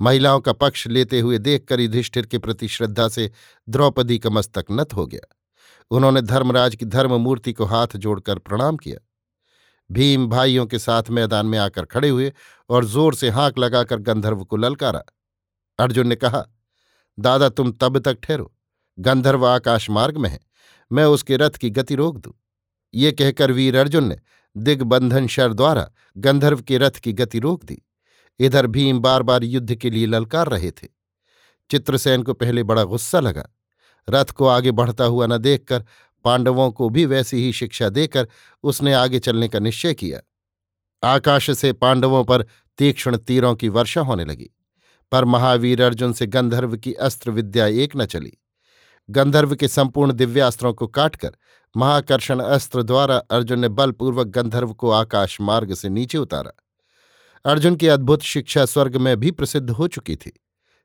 [0.00, 3.30] महिलाओं का पक्ष लेते हुए देखकर युधिष्ठिर के प्रति श्रद्धा से
[3.68, 5.36] द्रौपदी का मस्तक नत हो गया।
[5.90, 8.98] उन्होंने धर्मराज की धर्ममूर्ति को हाथ जोड़कर प्रणाम किया।
[9.90, 12.32] भीम भाइयों के साथ मैदान में आकर खड़े हुए
[12.70, 15.02] और ज़ोर से हाँक लगाकर गंधर्व को ललकारा।
[15.78, 16.46] अर्जुन ने कहा,
[17.18, 18.54] दादा, तुम तब तक ठहरो।
[18.98, 20.40] गंधर्व आकाश मार्ग में है।
[20.92, 22.32] मैं उसके रथ की गति रोक दूँ।
[22.94, 24.16] ये कहकर वीर अर्जुन ने
[24.56, 27.82] दिग्बंधन शर द्वारा गंधर्व के रथ की गति रोक दी।
[28.38, 30.88] इधर भीम बार बार युद्ध के लिए ललकार रहे थे।
[31.70, 33.48] चित्रसेन को पहले बड़ा गुस्सा लगा।
[34.10, 35.84] रथ को आगे बढ़ता हुआ न देखकर,
[36.24, 38.28] पांडवों को भी वैसी ही शिक्षा देकर
[38.62, 40.20] उसने आगे चलने का निश्चय किया।
[41.08, 42.46] आकाश से पांडवों पर
[42.78, 44.50] तीक्ष्ण तीरों की वर्षा होने लगी।
[45.12, 48.32] पर महावीर अर्जुन से गंधर्व की अस्त्र विद्या एक न चली।
[49.10, 51.36] गंधर्व के संपूर्ण दिव्यास्त्रों को काटकर
[51.76, 56.52] महाकर्षण अस्त्र द्वारा अर्जुन ने बलपूर्वक गंधर्व को आकाश मार्ग से नीचे उतारा।
[57.50, 60.40] अर्जुन की अद्भुत शिक्षा स्वर्ग में भी प्रसिद्ध हो चुकी थी।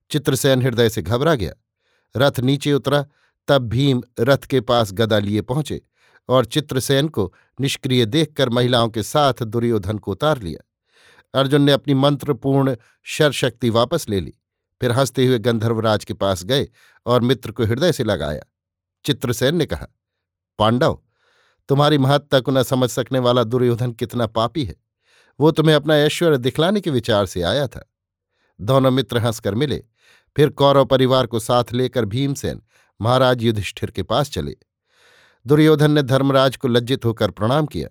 [0.10, 1.54] चित्रसेन हृदय से घबरा गया।
[2.18, 3.06] रथ नीचे उतरा,
[3.48, 5.82] तब भीम रथ के पास गदा लिए पहुँचे
[6.30, 10.69] और चित्रसेन को निष्क्रिय देखकर महिलाओं के साथ दुर्योधन को उतार लिया।
[11.34, 14.34] अर्जुन ने अपनी मंत्रपूर्ण शरशक्ति वापस ले ली।
[14.82, 16.68] फिर हँसते हुए गंधर्वराज के पास गए
[17.06, 18.42] और मित्र को हृदय से लगाया।
[19.06, 19.88] चित्रसेन ने कहा,
[20.60, 21.00] पांडव,
[21.70, 24.76] तुम्हारी महत्ता को न समझ सकने वाला दुर्योधन कितना पापी है।
[25.40, 27.94] वो तुम्हें अपना ऐश्वर्य दिखलाने के विचार से आया था।
[28.62, 29.84] दोनों मित्र हंसकर मिले।
[30.36, 32.62] फिर कौरव परिवार को साथ लेकर भीमसेन
[33.02, 34.56] महाराज युधिष्ठिर के पास चले।
[35.48, 37.90] दुर्योधन ने धर्मराज को लज्जित होकर प्रणाम किया।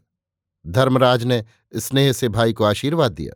[0.65, 1.45] धर्मराज ने
[1.75, 3.35] स्नेह से भाई को आशीर्वाद दिया।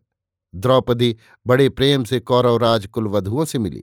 [0.55, 1.17] द्रौपदी
[1.47, 3.83] बड़े प्रेम से कौरवराज कुलवधुओं से मिली।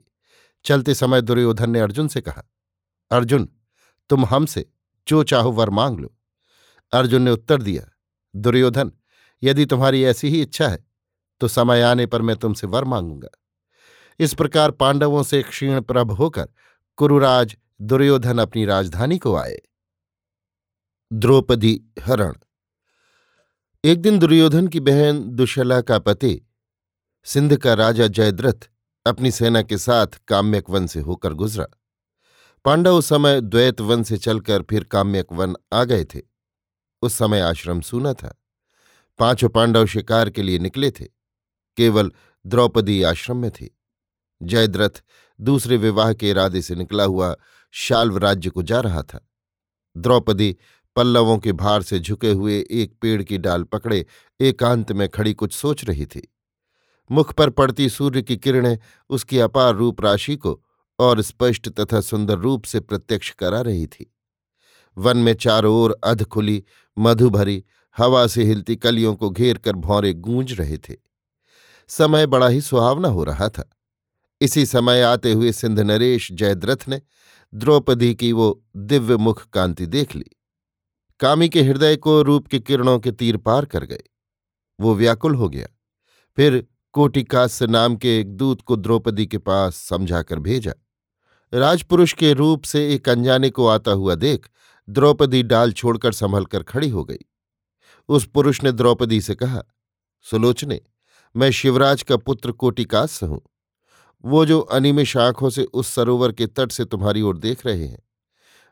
[0.64, 2.42] चलते समय दुर्योधन ने अर्जुन से कहा,
[3.10, 3.48] अर्जुन,
[4.10, 4.66] तुम हमसे
[5.06, 6.14] जो चाहो वर मांग लो।
[6.92, 7.82] अर्जुन ने उत्तर दिया,
[8.34, 8.92] दुर्योधन,
[9.42, 10.84] यदि तुम्हारी ऐसी ही इच्छा है
[11.40, 13.28] तो समय आने पर मैं तुमसे वर मांगूँगा।
[14.20, 16.48] इस प्रकार पांडवों से क्षीण प्रभ होकर
[16.98, 19.56] कुरुराज दुर्योधन अपनी राजधानी को आए।
[21.10, 22.34] द्रौपदी हरण
[23.84, 26.40] एक दिन दुर्योधन की बहन दुशला का पति,
[27.24, 28.70] सिंध का राजा जयद्रथ,
[29.06, 31.66] अपनी सेना के साथ काम्यक वन से होकर गुजरा।
[32.64, 36.20] पांडव उस समय द्वैत वन से चलकर फिर काम्यक वन आ गए थे।
[37.02, 38.42] उस समय आश्रम सूना था।
[39.18, 41.04] पाँचों पांडव शिकार के लिए निकले थे।
[41.76, 42.12] केवल
[42.46, 43.78] द्रौपदी आश्रम में थी।
[44.42, 45.02] जयद्रथ
[45.40, 47.36] दूसरे विवाह के इरादे से निकला हुआ
[47.70, 49.26] शाल्व राज्य को जा रहा था।
[49.96, 50.56] द्रौपदी
[51.00, 54.06] पल्लवों के भार से झुके हुए एक पेड़ की डाल पकड़े,
[54.40, 56.34] एकांत में खड़ी कुछ सोच रही थी।
[57.12, 58.78] मुख पर पड़ती सूर्य की किरणें
[59.10, 60.64] उसकी अपार रूप राशि को
[60.98, 64.14] और स्पष्ट तथा सुंदर रूप से प्रत्यक्ष करा रही थी।
[64.98, 66.64] वन में चारों ओर अध खुली,
[66.98, 67.64] मधुभरी,
[67.98, 70.96] हवा से हिलती कलियों को घेर कर भौरे गूंज रहे थे।
[71.88, 73.70] समय बड़ा ही सुहावना हो रहा था।
[74.40, 77.02] इसी समय आते हुए सिंध नरेश जयद्रथ ने
[77.54, 80.24] द्रौपदी की वो दिव्य मुख कांति देख ली।
[81.20, 84.02] कामी के हृदय को रूप के किरणों के तीर पार कर गए।
[84.80, 85.66] वो व्याकुल हो गया।
[86.36, 90.72] फिर कोटिकास्य नाम के एक दूत को द्रौपदी के पास समझाकर भेजा।
[91.54, 94.48] राजपुरुष के रूप से एक अनजाने को आता हुआ देख
[94.88, 97.18] द्रौपदी डाल छोड़कर संभल कर खड़ी हो गई।
[98.08, 99.62] उस पुरुष ने द्रौपदी से कहा,
[100.22, 100.80] सुलोचने,
[101.36, 103.42] मैं शिवराज का पुत्र कोटिकास्य हूँ।
[104.24, 108.02] वो जो अनिमिष आँखों से उस सरोवर के तट से तुम्हारी ओर देख रहे हैं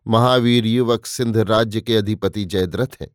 [0.07, 3.09] महावीर युवक सिंध राज्य के अधिपति जयद्रथ हैं।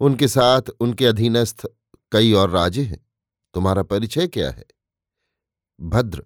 [0.00, 1.66] उनके साथ उनके अधीनस्थ
[2.12, 3.06] कई और राजे हैं।
[3.54, 4.64] तुम्हारा परिचय क्या है?
[5.80, 6.22] भद्र,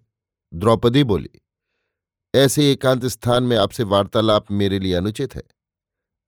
[0.52, 1.30] द्रौपदी बोली,
[2.34, 5.42] ऐसे एकांत स्थान में आपसे वार्तालाप मेरे लिए अनुचित है।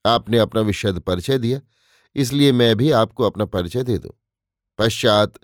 [0.05, 1.61] आपने अपना विशद परिचय दिया,
[2.17, 4.13] इसलिए मैं भी आपको अपना परिचय दे दूँ।
[4.79, 5.35] पश्चात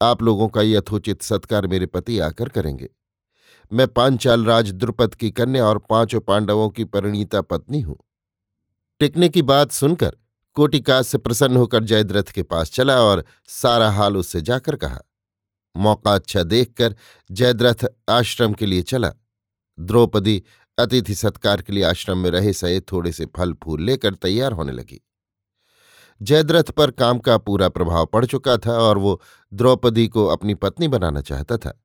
[0.00, 2.88] आप लोगों का यथोचित सत्कार मेरे पति आकर करेंगे।
[3.72, 7.98] मैं पांचाल राज द्रुपद की कन्या और पाँचों पांडवों की परिणीता पत्नी हूँ।
[9.00, 10.16] टिकने की बात सुनकर
[10.54, 15.00] कोटिकास से प्रसन्न होकर जयद्रथ के पास चला और सारा हाल उससे जाकर कहा।
[15.76, 16.94] मौका अच्छा देखकर
[17.30, 19.12] जयद्रथ आश्रम के लिए चला।
[19.78, 20.42] द्रौपदी
[20.78, 24.72] अतिथि सत्कार के लिए आश्रम में रहे सहित थोड़े से फल फूल लेकर तैयार होने
[24.72, 25.00] लगी।
[26.22, 29.20] जयद्रथ पर काम का पूरा प्रभाव पड़ चुका था और वो
[29.52, 31.82] द्रौपदी को अपनी पत्नी बनाना चाहता था।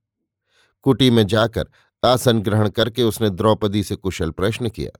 [0.83, 1.65] कुटी में जाकर
[2.05, 4.99] आसन ग्रहण करके उसने द्रौपदी से कुशल प्रश्न किया।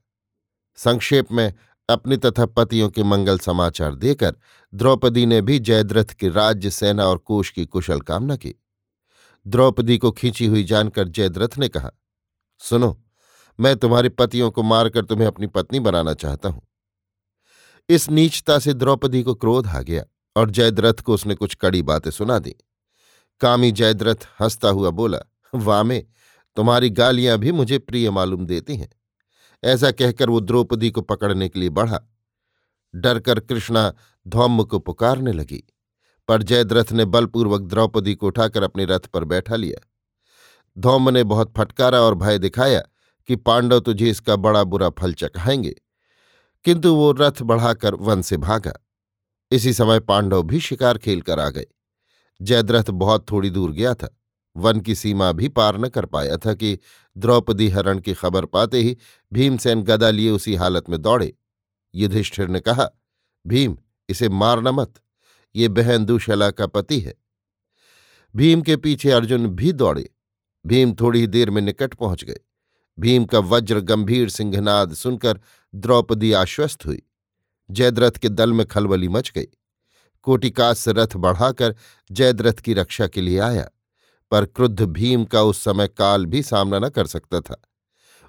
[0.75, 1.53] संक्षेप में,
[1.89, 4.35] अपने तथा पतियों के मंगल समाचार देकर
[4.73, 8.55] द्रौपदी ने भी जयद्रथ के राज्य, सेना और कोष की कुशल कामना की।
[9.47, 11.91] द्रौपदी को खींची हुई जानकर जयद्रथ ने कहा,
[12.59, 13.03] सुनो,
[13.59, 16.61] मैं तुम्हारे पतियों को मारकर तुम्हें अपनी पत्नी बनाना चाहता हूँ।
[17.89, 20.03] इस नीचता से द्रौपदी को क्रोध आ गया
[20.35, 22.55] और जयद्रथ को उसने कुछ कड़ी बातें सुना दी।
[23.41, 25.17] कामी जयद्रथ हंसता हुआ बोला
[25.55, 25.99] वामे
[26.57, 28.89] तुम्हारी गालियाँ भी मुझे प्रिय मालूम देती हैं।
[29.63, 31.99] ऐसा कहकर वो द्रौपदी को पकड़ने के लिए बढ़ा।
[32.93, 33.93] डरकर कृष्णा
[34.27, 35.63] धौम्म को पुकारने लगी,
[36.27, 39.87] पर जयद्रथ ने बलपूर्वक द्रौपदी को उठाकर अपने रथ पर बैठा लिया।
[40.77, 42.79] धौम्म ने बहुत फटकारा और भय दिखाया
[43.29, 45.75] कि पांडव तुझे इसका बड़ा बुरा फल चखाएँगे,
[46.65, 48.73] किंतु वो रथ बढ़ाकर वन से भागा।
[49.51, 51.65] इसी समय पांडव भी शिकार खेलकर आ गए।
[52.41, 54.17] जयद्रथ बहुत थोड़ी दूर गया था।
[54.55, 56.79] वन की सीमा भी पार न कर पाया था कि
[57.17, 58.97] द्रौपदी हरण की खबर पाते ही
[59.33, 61.33] भीमसेन गदा लिए उसी हालत में दौड़े।
[61.95, 62.89] युधिष्ठिर ने कहा,
[63.47, 63.77] भीम,
[64.09, 64.93] इसे मारना मत,
[65.55, 67.15] ये बहन दुशला का पति है।
[68.35, 70.09] भीम के पीछे अर्जुन भी दौड़े।
[70.67, 72.39] भीम थोड़ी देर में निकट पहुँच गए।
[72.99, 75.39] भीम का वज्र गंभीर सिंहनाद सुनकर
[75.75, 77.01] द्रौपदी आश्वस्त हुई।
[77.71, 79.47] जयद्रथ के दल में खलबली मच गई।
[80.21, 81.75] कोटिकास रथ बढ़ाकर
[82.11, 83.69] जयद्रथ की रक्षा के लिए आया।
[84.33, 87.61] पर क्रुद्ध भीम का उस समय काल भी सामना न कर सकता था।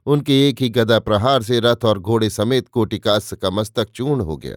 [0.07, 4.37] उनके एक ही गदा प्रहार से रथ और घोड़े समेत कोटिकास का मस्तक चूर्ण हो
[4.37, 4.57] गया।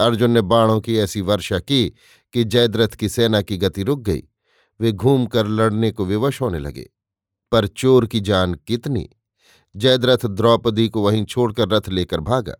[0.00, 1.92] अर्जुन ने बाणों की ऐसी वर्षा की
[2.32, 4.22] कि जयद्रथ की सेना की गति रुक गई।
[4.80, 6.90] वे घूमकर लड़ने को विवश होने लगे।
[7.52, 9.10] पर चोर की जान कितनी?
[9.76, 12.54] जयद्रथ द्रौपदी को वहीं छोड़कर रथ लेकर भागा।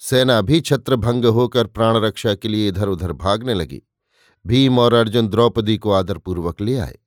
[0.00, 3.82] सेना भी छत्रभंग होकर प्राण रक्षा के लिए इधर उधर भागने लगी।
[4.46, 6.98] भीम और अर्जुन द्रौपदी को आदरपूर्वक ले आए।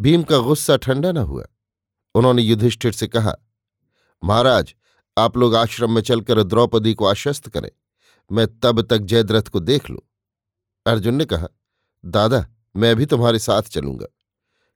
[0.00, 1.44] भीम का गुस्सा ठंडा न हुआ।
[2.14, 3.34] उन्होंने युधिष्ठिर से कहा,
[4.24, 4.74] महाराज,
[5.18, 7.70] आप लोग आश्रम में चलकर द्रौपदी को आश्वस्त करें।
[8.32, 10.00] मैं तब तक जयद्रथ को देख लूँ।
[10.86, 11.48] अर्जुन ने कहा,
[12.04, 14.06] दादा, मैं भी तुम्हारे साथ चलूँगा।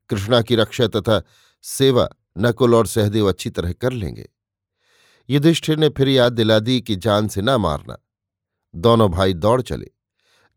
[0.09, 1.23] कृष्णा की रक्षा तथा
[1.62, 2.09] सेवा
[2.39, 4.29] नकुल और सहदेव अच्छी तरह कर लेंगे।
[5.31, 7.97] युधिष्ठिर ने फिर याद दिला दी कि जान से ना मारना।
[8.75, 9.91] दोनों भाई दौड़ चले।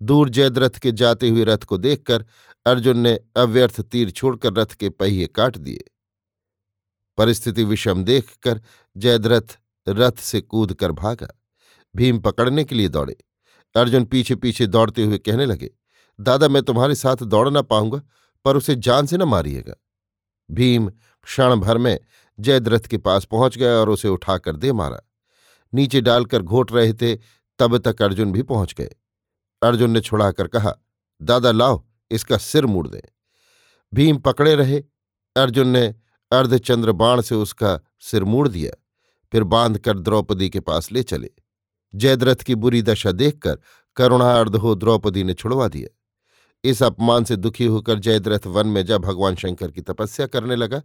[0.01, 2.26] दूर जयद्रथ के जाते हुए रथ को देखकर
[2.66, 5.84] अर्जुन ने अव्यर्थ तीर छोड़कर रथ के पहिए काट दिए।
[7.18, 8.61] परिस्थिति विषम देखकर
[8.97, 9.57] जयद्रथ
[9.88, 11.28] रथ से कूद कर भागा।
[11.95, 13.16] भीम पकड़ने के लिए दौड़े।
[13.76, 15.70] अर्जुन पीछे पीछे दौड़ते हुए कहने लगे,
[16.20, 18.01] दादा, मैं तुम्हारे साथ दौड़ ना पाऊँगा,
[18.45, 19.76] पर उसे जान से न मारिएगा।
[20.49, 20.89] भीम
[21.24, 21.99] क्षण भर में
[22.39, 24.99] जयद्रथ के पास पहुँच गया और उसे उठाकर दे मारा।
[25.74, 27.16] नीचे डालकर घोट रहे थे,
[27.59, 28.95] तब तक अर्जुन भी पहुँच गए।
[29.61, 30.74] अर्जुन ने छुड़ाकर कहा,
[31.22, 31.84] दादा, लाओ
[32.14, 33.01] इसका सिर मूड़ दें।
[33.93, 34.84] भीम पकड़े रहे।
[35.36, 35.95] अर्जुन ने
[36.32, 38.72] अर्धचंद्र बाण से उसका सिर मूड़ दिया,
[39.32, 41.30] फिर बाँध कर द्रौपदी के पास ले चले।
[41.95, 43.59] जयद्रथ की बुरी दशा देखकर
[43.95, 45.97] करुणार्ध हो द्रौपदी ने छुड़वा दिया।
[46.64, 50.82] इस अपमान से दुखी होकर जयद्रथ वन में जब भगवान शंकर की तपस्या करने लगा।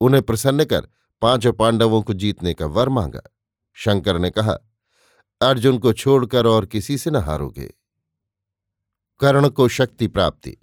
[0.00, 0.88] उन्हें प्रसन्न कर
[1.22, 3.22] पाँचों पांडवों को जीतने का वर मांगा।
[3.74, 4.58] शंकर ने कहा,
[5.40, 7.74] अर्जुन को छोड़कर और किसी से न हारोगे।
[9.20, 10.56] कर्ण को शक्ति प्राप्ति।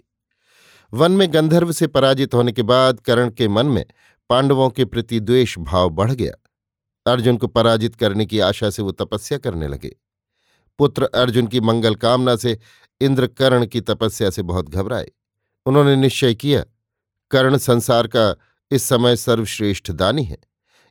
[0.92, 3.84] वन में गंधर्व से पराजित होने के बाद कर्ण के मन में
[4.30, 6.32] पांडवों के प्रति द्वेष भाव बढ़ गया।
[7.06, 9.94] अर्जुन को पराजित करने की आशा से वो तपस्या करने लगे।
[10.78, 12.58] पुत्र अर्जुन की मंगल कामना से
[13.00, 15.10] इंद्र कर्ण की तपस्या से बहुत घबराए।
[15.66, 16.64] उन्होंने निश्चय किया,
[17.30, 18.34] कर्ण संसार का
[18.70, 20.38] इस समय सर्वश्रेष्ठ दानी है।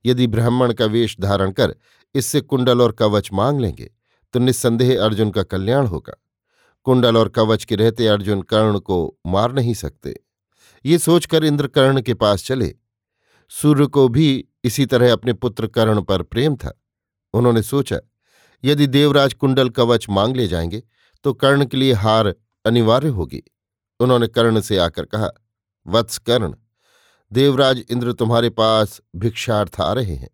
[0.06, 1.76] यदि ब्राह्मण का वेश धारण कर
[2.16, 3.91] इससे कुंडल और कवच मांग लेंगे
[4.34, 6.14] तो निस्संदेह अर्जुन का कल्याण होगा।
[6.88, 10.16] कुंडल और कवच के रहते अर्जुन कर्ण को मार नहीं सकते।
[10.86, 12.76] ये सोचकर इंद्र कर्ण के पास चले।
[13.52, 16.72] सूर्य को भी इसी तरह अपने पुत्र कर्ण पर प्रेम था।
[17.34, 18.00] उन्होंने सोचा,
[18.64, 20.84] यदि देवराज कुंडल कवच मांग ले जाएँगे
[21.26, 22.34] तो कर्ण के लिए हार
[22.66, 23.44] अनिवार्य होगी।
[24.00, 25.30] उन्होंने कर्ण से आकर कहा,
[25.88, 26.54] वत्स कर्ण,
[27.32, 30.30] देवराज इंद्र तुम्हारे पास भिक्षार्थ आ रहे हैं।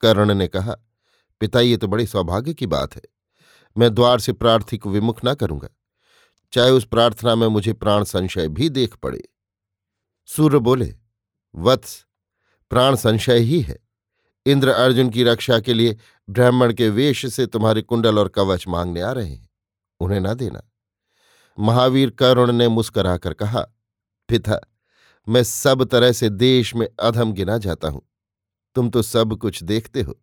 [0.00, 0.76] कर्ण ने कहा
[1.40, 3.02] पिता ये तो बड़ी सौभाग्य की बात है।
[3.76, 5.68] मैं द्वार से प्रार्थी को विमुख न करूँगा।
[6.52, 9.28] चाहे उस प्रार्थना में मुझे प्राण संशय भी देख पड़े।
[10.26, 10.94] सूर्य बोले,
[11.54, 12.06] वत्स,
[12.70, 13.78] प्राण संशय ही है।
[14.46, 15.96] इंद्र अर्जुन की रक्षा के लिए
[16.30, 19.50] ब्राह्मण के वेश से तुम्हारे कुंडल और कवच मांगने आ रहे हैं।
[20.00, 20.72] उन्हें ना देना।
[21.58, 23.60] महावीर करुण ने मुस्कराकर कहा,
[24.28, 24.60] पिता,
[25.28, 28.02] मैं सब तरह से देश में अधम गिना जाता हूँ।
[28.74, 30.20] तुम तो सब कुछ देखते हो।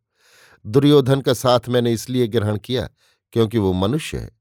[0.66, 2.90] दुर्योधन का साथ मैंने इसलिए ग्रहण किया
[3.34, 4.37] क्योंकि वो मनुष्य है।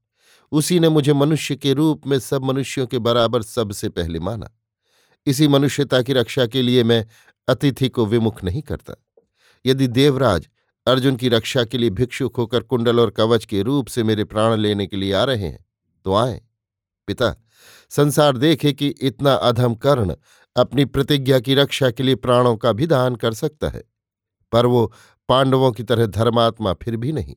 [0.51, 4.49] उसी ने मुझे मनुष्य के रूप में सब मनुष्यों के बराबर सबसे पहले माना।
[5.27, 7.05] इसी मनुष्यता की रक्षा के लिए मैं
[7.47, 8.93] अतिथि को विमुख नहीं करता।
[9.65, 10.47] यदि देवराज
[10.87, 14.55] अर्जुन की रक्षा के लिए भिक्षुक होकर कुंडल और कवच के रूप से मेरे प्राण
[14.55, 15.65] लेने के लिए आ रहे हैं
[16.05, 16.41] तो आए।
[17.07, 17.35] पिता,
[17.91, 20.15] संसार देखे कि इतना अधम कर्ण
[20.55, 23.83] अपनी प्रतिज्ञा की रक्षा के लिए प्राणों का भी दान कर सकता है,
[24.51, 24.91] पर वो
[25.29, 27.35] पांडवों की तरह धर्मात्मा फिर भी नहीं।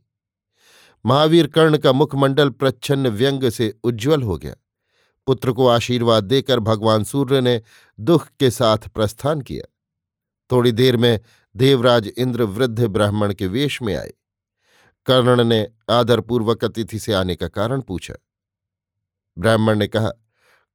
[1.05, 4.55] महावीर कर्ण का मुखमंडल प्रच्छन्न व्यंग से उज्ज्वल हो गया।
[5.27, 7.63] पुत्र को आशीर्वाद देकर भगवान सूर्य ने
[8.01, 9.65] दुख के साथ प्रस्थान किया।
[10.53, 11.21] थोड़ी देर में
[11.57, 14.13] देवराज इंद्र वृद्ध ब्राह्मण के वेश में आए।
[15.07, 18.15] कर्ण ने आदरपूर्वक अतिथि से आने का कारण पूछा।
[19.39, 20.11] ब्राह्मण ने कहा,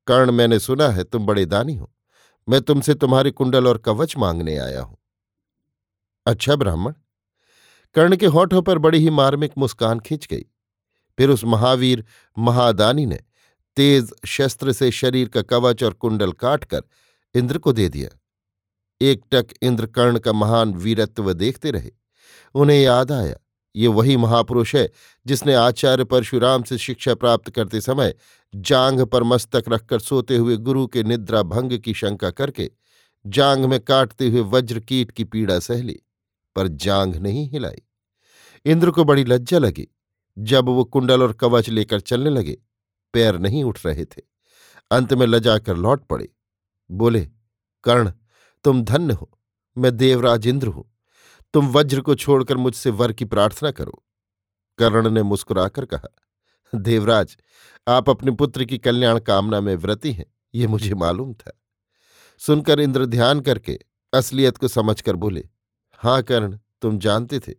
[0.07, 1.91] कर्ण, मैंने सुना है तुम बड़े दानी हो।
[2.49, 4.97] मैं तुमसे तुम्हारे कुंडल और कवच मांगने आया हूँ।
[6.25, 6.93] अच्छा ब्राह्मण
[7.95, 10.45] कर्ण के होठों पर बड़ी ही मार्मिक मुस्कान खिंच गई।
[11.17, 12.03] फिर उस महावीर
[12.37, 13.19] महादानी ने
[13.77, 16.81] तेज शस्त्र से शरीर का कवच और कुंडल काटकर
[17.35, 18.09] इंद्र को दे दिया।
[19.01, 21.91] एकटक इंद्र कर्ण का महान वीरत्व देखते रहे।
[22.55, 23.35] उन्हें याद आया,
[23.75, 24.89] ये वही महापुरुष है
[25.25, 28.13] जिसने आचार्य परशुराम से शिक्षा प्राप्त करते समय
[28.55, 32.71] जांघ पर मस्तक रखकर सोते हुए गुरु के निद्रा भंग की शंका करके
[33.25, 35.99] जांघ में काटते हुए वज्र कीट की पीड़ा सह ली।
[36.55, 37.81] पर जांघ नहीं हिलाई।
[38.65, 39.87] इंद्र को बड़ी लज्जा लगी।
[40.37, 42.57] जब वो कुंडल और कवच लेकर चलने लगे,
[43.13, 44.21] पैर नहीं उठ रहे थे।
[44.91, 46.29] अंत में लजाकर लौट पड़े।
[46.91, 47.29] बोले,
[47.83, 48.11] कर्ण,
[48.63, 49.39] तुम धन्य हो।
[49.77, 50.97] मैं देवराज इंद्र हूँ।
[51.53, 54.03] तुम वज्र को छोड़कर मुझसे वर की प्रार्थना करो।
[54.77, 56.15] कर्ण ने मुस्कुराकर कहा,
[56.75, 57.37] देवराज,
[57.87, 60.25] आप अपने पुत्र की कल्याण कामना में व्रति हैं,
[60.55, 61.61] ये मुझे मालूम था।
[62.39, 63.79] सुनकर इंद्र ध्यान करके
[64.13, 65.49] असलियत को समझकर बोले
[66.05, 67.53] हाँ कर्ण तुम जानते थे।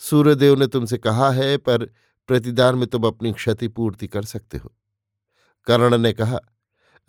[0.00, 1.84] सूर्यदेव ने तुमसे कहा है, पर
[2.28, 4.72] प्रतिदान में तुम अपनी क्षतिपूर्ति कर सकते हो।
[5.66, 6.38] कर्ण ने कहा,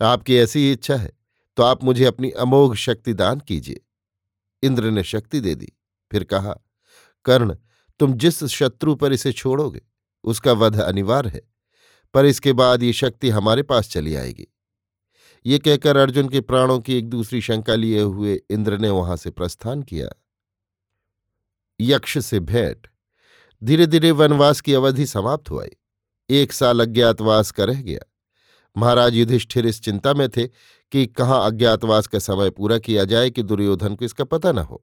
[0.00, 1.12] आपकी ऐसी इच्छा है
[1.56, 3.80] तो आप मुझे अपनी अमोघ शक्ति दान कीजिए।
[4.62, 5.72] इंद्र ने शक्ति दे दी,
[6.10, 6.54] फिर कहा,
[7.26, 7.54] कर्ण,
[8.00, 9.80] तुम जिस शत्रु पर इसे छोड़ोगे,
[10.24, 11.42] उसका वध अनिवार्य है,
[12.14, 14.46] पर इसके बाद ये शक्ति हमारे पास चली आएगी।
[15.46, 19.30] ये कहकर अर्जुन के प्राणों की एक दूसरी शंका लिए हुए इंद्र ने वहाँ से
[19.30, 20.08] प्रस्थान किया।
[21.80, 22.86] यक्ष से भेंट।
[23.62, 25.68] धीरे धीरे वनवास की अवधि समाप्त हुई
[26.30, 28.00] एक साल अज्ञातवास का रह गया।
[28.76, 30.46] महाराज युधिष्ठिर इस चिंता में थे
[30.92, 34.82] कि कहाँ अज्ञातवास का समय पूरा किया जाए कि दुर्योधन को इसका पता न हो।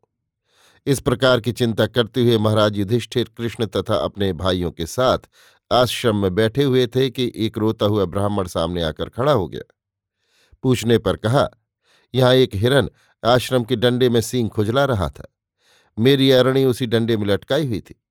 [0.86, 5.18] इस प्रकार की चिंता करते हुए महाराज युधिष्ठिर कृष्ण तथा अपने भाइयों के साथ
[5.72, 9.74] आश्रम में बैठे हुए थे कि एक रोता हुआ ब्राह्मण सामने आकर खड़ा हो गया।
[10.64, 11.50] पूछने पर कहा,
[12.16, 12.89] यहाँ एक हिरन
[13.26, 15.37] आश्रम के डंडे में सींग खुजला रहा था।
[16.00, 18.02] मेरी अरणी उसी डंडे में लटकाई हुई थी।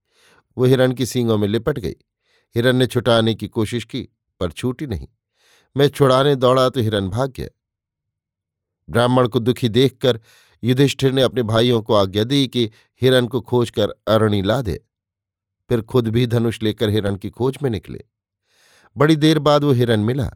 [0.59, 1.97] वो हिरण की सींगों में लिपट गई।
[2.57, 4.09] हिरण ने छुटाने की कोशिश की,
[4.41, 5.09] पर छूटी नहीं।
[5.77, 7.49] मैं छुड़ाने दौड़ा तो हिरण भाग गया।
[8.91, 10.21] ब्राह्मण को दुखी देखकर
[10.65, 12.71] युधिष्ठिर ने अपने भाइयों को आज्ञा दी कि
[13.03, 14.85] हिरण को खोजकर अरणी ला दे।
[15.69, 18.05] फिर खुद भी धनुष लेकर हिरण की खोज में निकले।
[18.97, 20.31] बड़ी देर बाद वो हिरण मिला,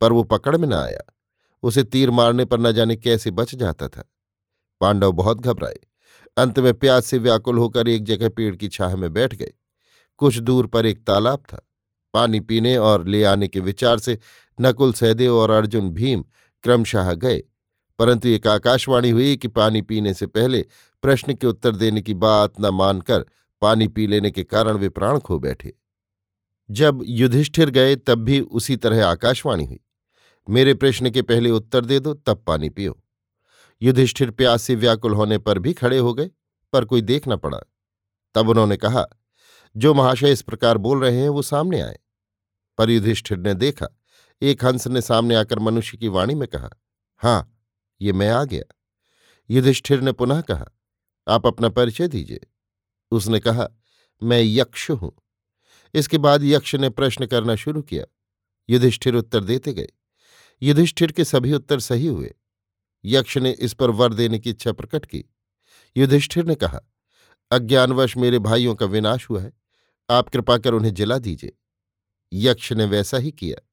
[0.00, 1.14] पर वो पकड़ में न आया।
[1.62, 4.12] उसे तीर मारने पर न जाने कैसे बच जाता था।
[4.80, 5.78] पांडव बहुत घबराए।
[6.36, 9.52] अंत में प्यास से व्याकुल होकर एक जगह पेड़ की छाह में बैठ गए
[10.16, 11.68] कुछ दूर पर एक तालाब था।
[12.14, 14.18] पानी पीने और ले आने के विचार से
[14.60, 16.24] नकुल, सहदेव और अर्जुन, भीम
[16.62, 17.42] क्रमशः गए।
[17.98, 20.66] परंतु एक आकाशवाणी हुई कि पानी पीने से पहले
[21.02, 23.26] प्रश्न के उत्तर देने की बात न मानकर
[23.60, 25.74] पानी पी लेने के कारण वे प्राण खो बैठे।
[26.70, 29.80] जब युधिष्ठिर गए, तब भी उसी तरह आकाशवाणी हुई।
[30.50, 33.01] मेरे प्रश्न के पहले उत्तर दे दो, तब पानी पियो।
[33.82, 36.30] युधिष्ठिर प्यास व्याकुल होने पर भी खड़े हो गए,
[36.72, 37.58] पर कोई देख न पड़ा।
[38.34, 39.06] तब उन्होंने कहा,
[39.76, 41.98] जो महाशय इस प्रकार बोल रहे हैं, वो सामने आए।
[42.78, 43.86] पर युधिष्ठिर ने देखा,
[44.42, 46.70] एक हंस ने सामने आकर मनुष्य की वाणी में कहा,
[47.16, 47.58] हाँ,
[48.00, 48.74] ये मैं आ गया।
[49.50, 50.66] युधिष्ठिर ने पुनः कहा,
[51.28, 52.40] आप अपना परिचय दीजिए।
[53.10, 53.68] उसने कहा,
[54.22, 55.12] मैं यक्ष हूँ।
[55.94, 58.04] इसके बाद यक्ष ने प्रश्न करना शुरू किया।
[58.70, 59.88] युधिष्ठिर उत्तर देते गए।
[60.62, 62.34] युधिष्ठिर के सभी उत्तर सही हुए।
[63.04, 65.24] यक्ष ने इस पर वर देने की इच्छा प्रकट की।
[65.96, 66.80] युधिष्ठिर ने कहा,
[67.50, 69.52] अज्ञानवश मेरे भाइयों का विनाश हुआ है।
[70.10, 71.52] आप कृपा कर उन्हें जला दीजिए।
[72.32, 73.68] यक्ष ने वैसा ही किया।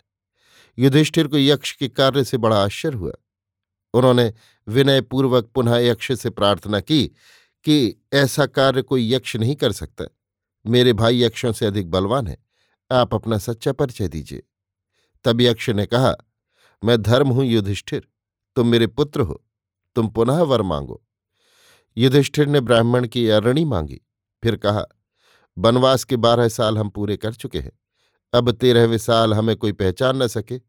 [0.79, 3.11] युधिष्ठिर को यक्ष के कार्य से बड़ा आश्चर्य हुआ।
[3.93, 4.33] उन्होंने
[4.67, 7.07] विनयपूर्वक पुनः यक्ष से प्रार्थना की
[7.63, 10.05] कि ऐसा कार्य कोई यक्ष नहीं कर सकता।
[10.67, 12.37] मेरे भाई यक्षों से अधिक बलवान है।
[12.91, 14.43] आप अपना सच्चा परिचय दीजिए।
[15.23, 16.15] तब यक्ष ने कहा,
[16.83, 18.08] मैं धर्म हूँ युधिष्ठिर।
[18.55, 19.43] तुम मेरे पुत्र हो,
[19.95, 21.01] तुम पुनः वर मांगो।
[21.97, 24.01] युधिष्ठिर ने ब्राह्मण की अरणी मांगी,
[24.43, 24.85] फिर कहा
[25.57, 27.71] वनवास के बारह साल हम पूरे कर चुके हैं।
[28.33, 30.59] अब तेरहवें साल हमें कोई पहचान न सके।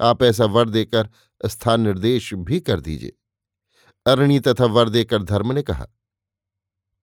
[0.00, 1.08] आप ऐसा वर देकर
[1.40, 3.12] स्थान निर्देश भी कर दीजिए।
[4.06, 5.86] अरणी तथा वर देकर धर्म ने कहा,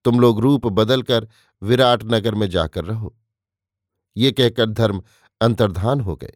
[0.04, 1.28] तुम लोग रूप बदलकर
[1.62, 3.16] विराट नगर में जाकर रहो।
[4.16, 5.02] ये कहकर धर्म
[5.40, 6.34] अंतर्धान हो गए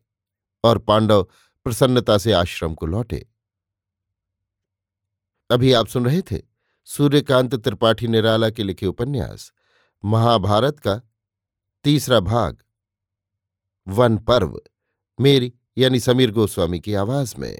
[0.64, 1.22] और पांडव
[1.66, 3.26] प्रसन्नता से आश्रम को लौटे।
[5.54, 6.42] अभी आप सुन रहे थे
[6.84, 9.52] सूर्यकांत त्रिपाठी निराला के लिखे उपन्यास,
[10.04, 11.00] महाभारत का
[11.84, 12.56] तीसरा भाग,
[13.88, 14.60] वन पर्व,
[15.20, 17.58] मेरी यानी समीर गोस्वामी की आवाज़ में।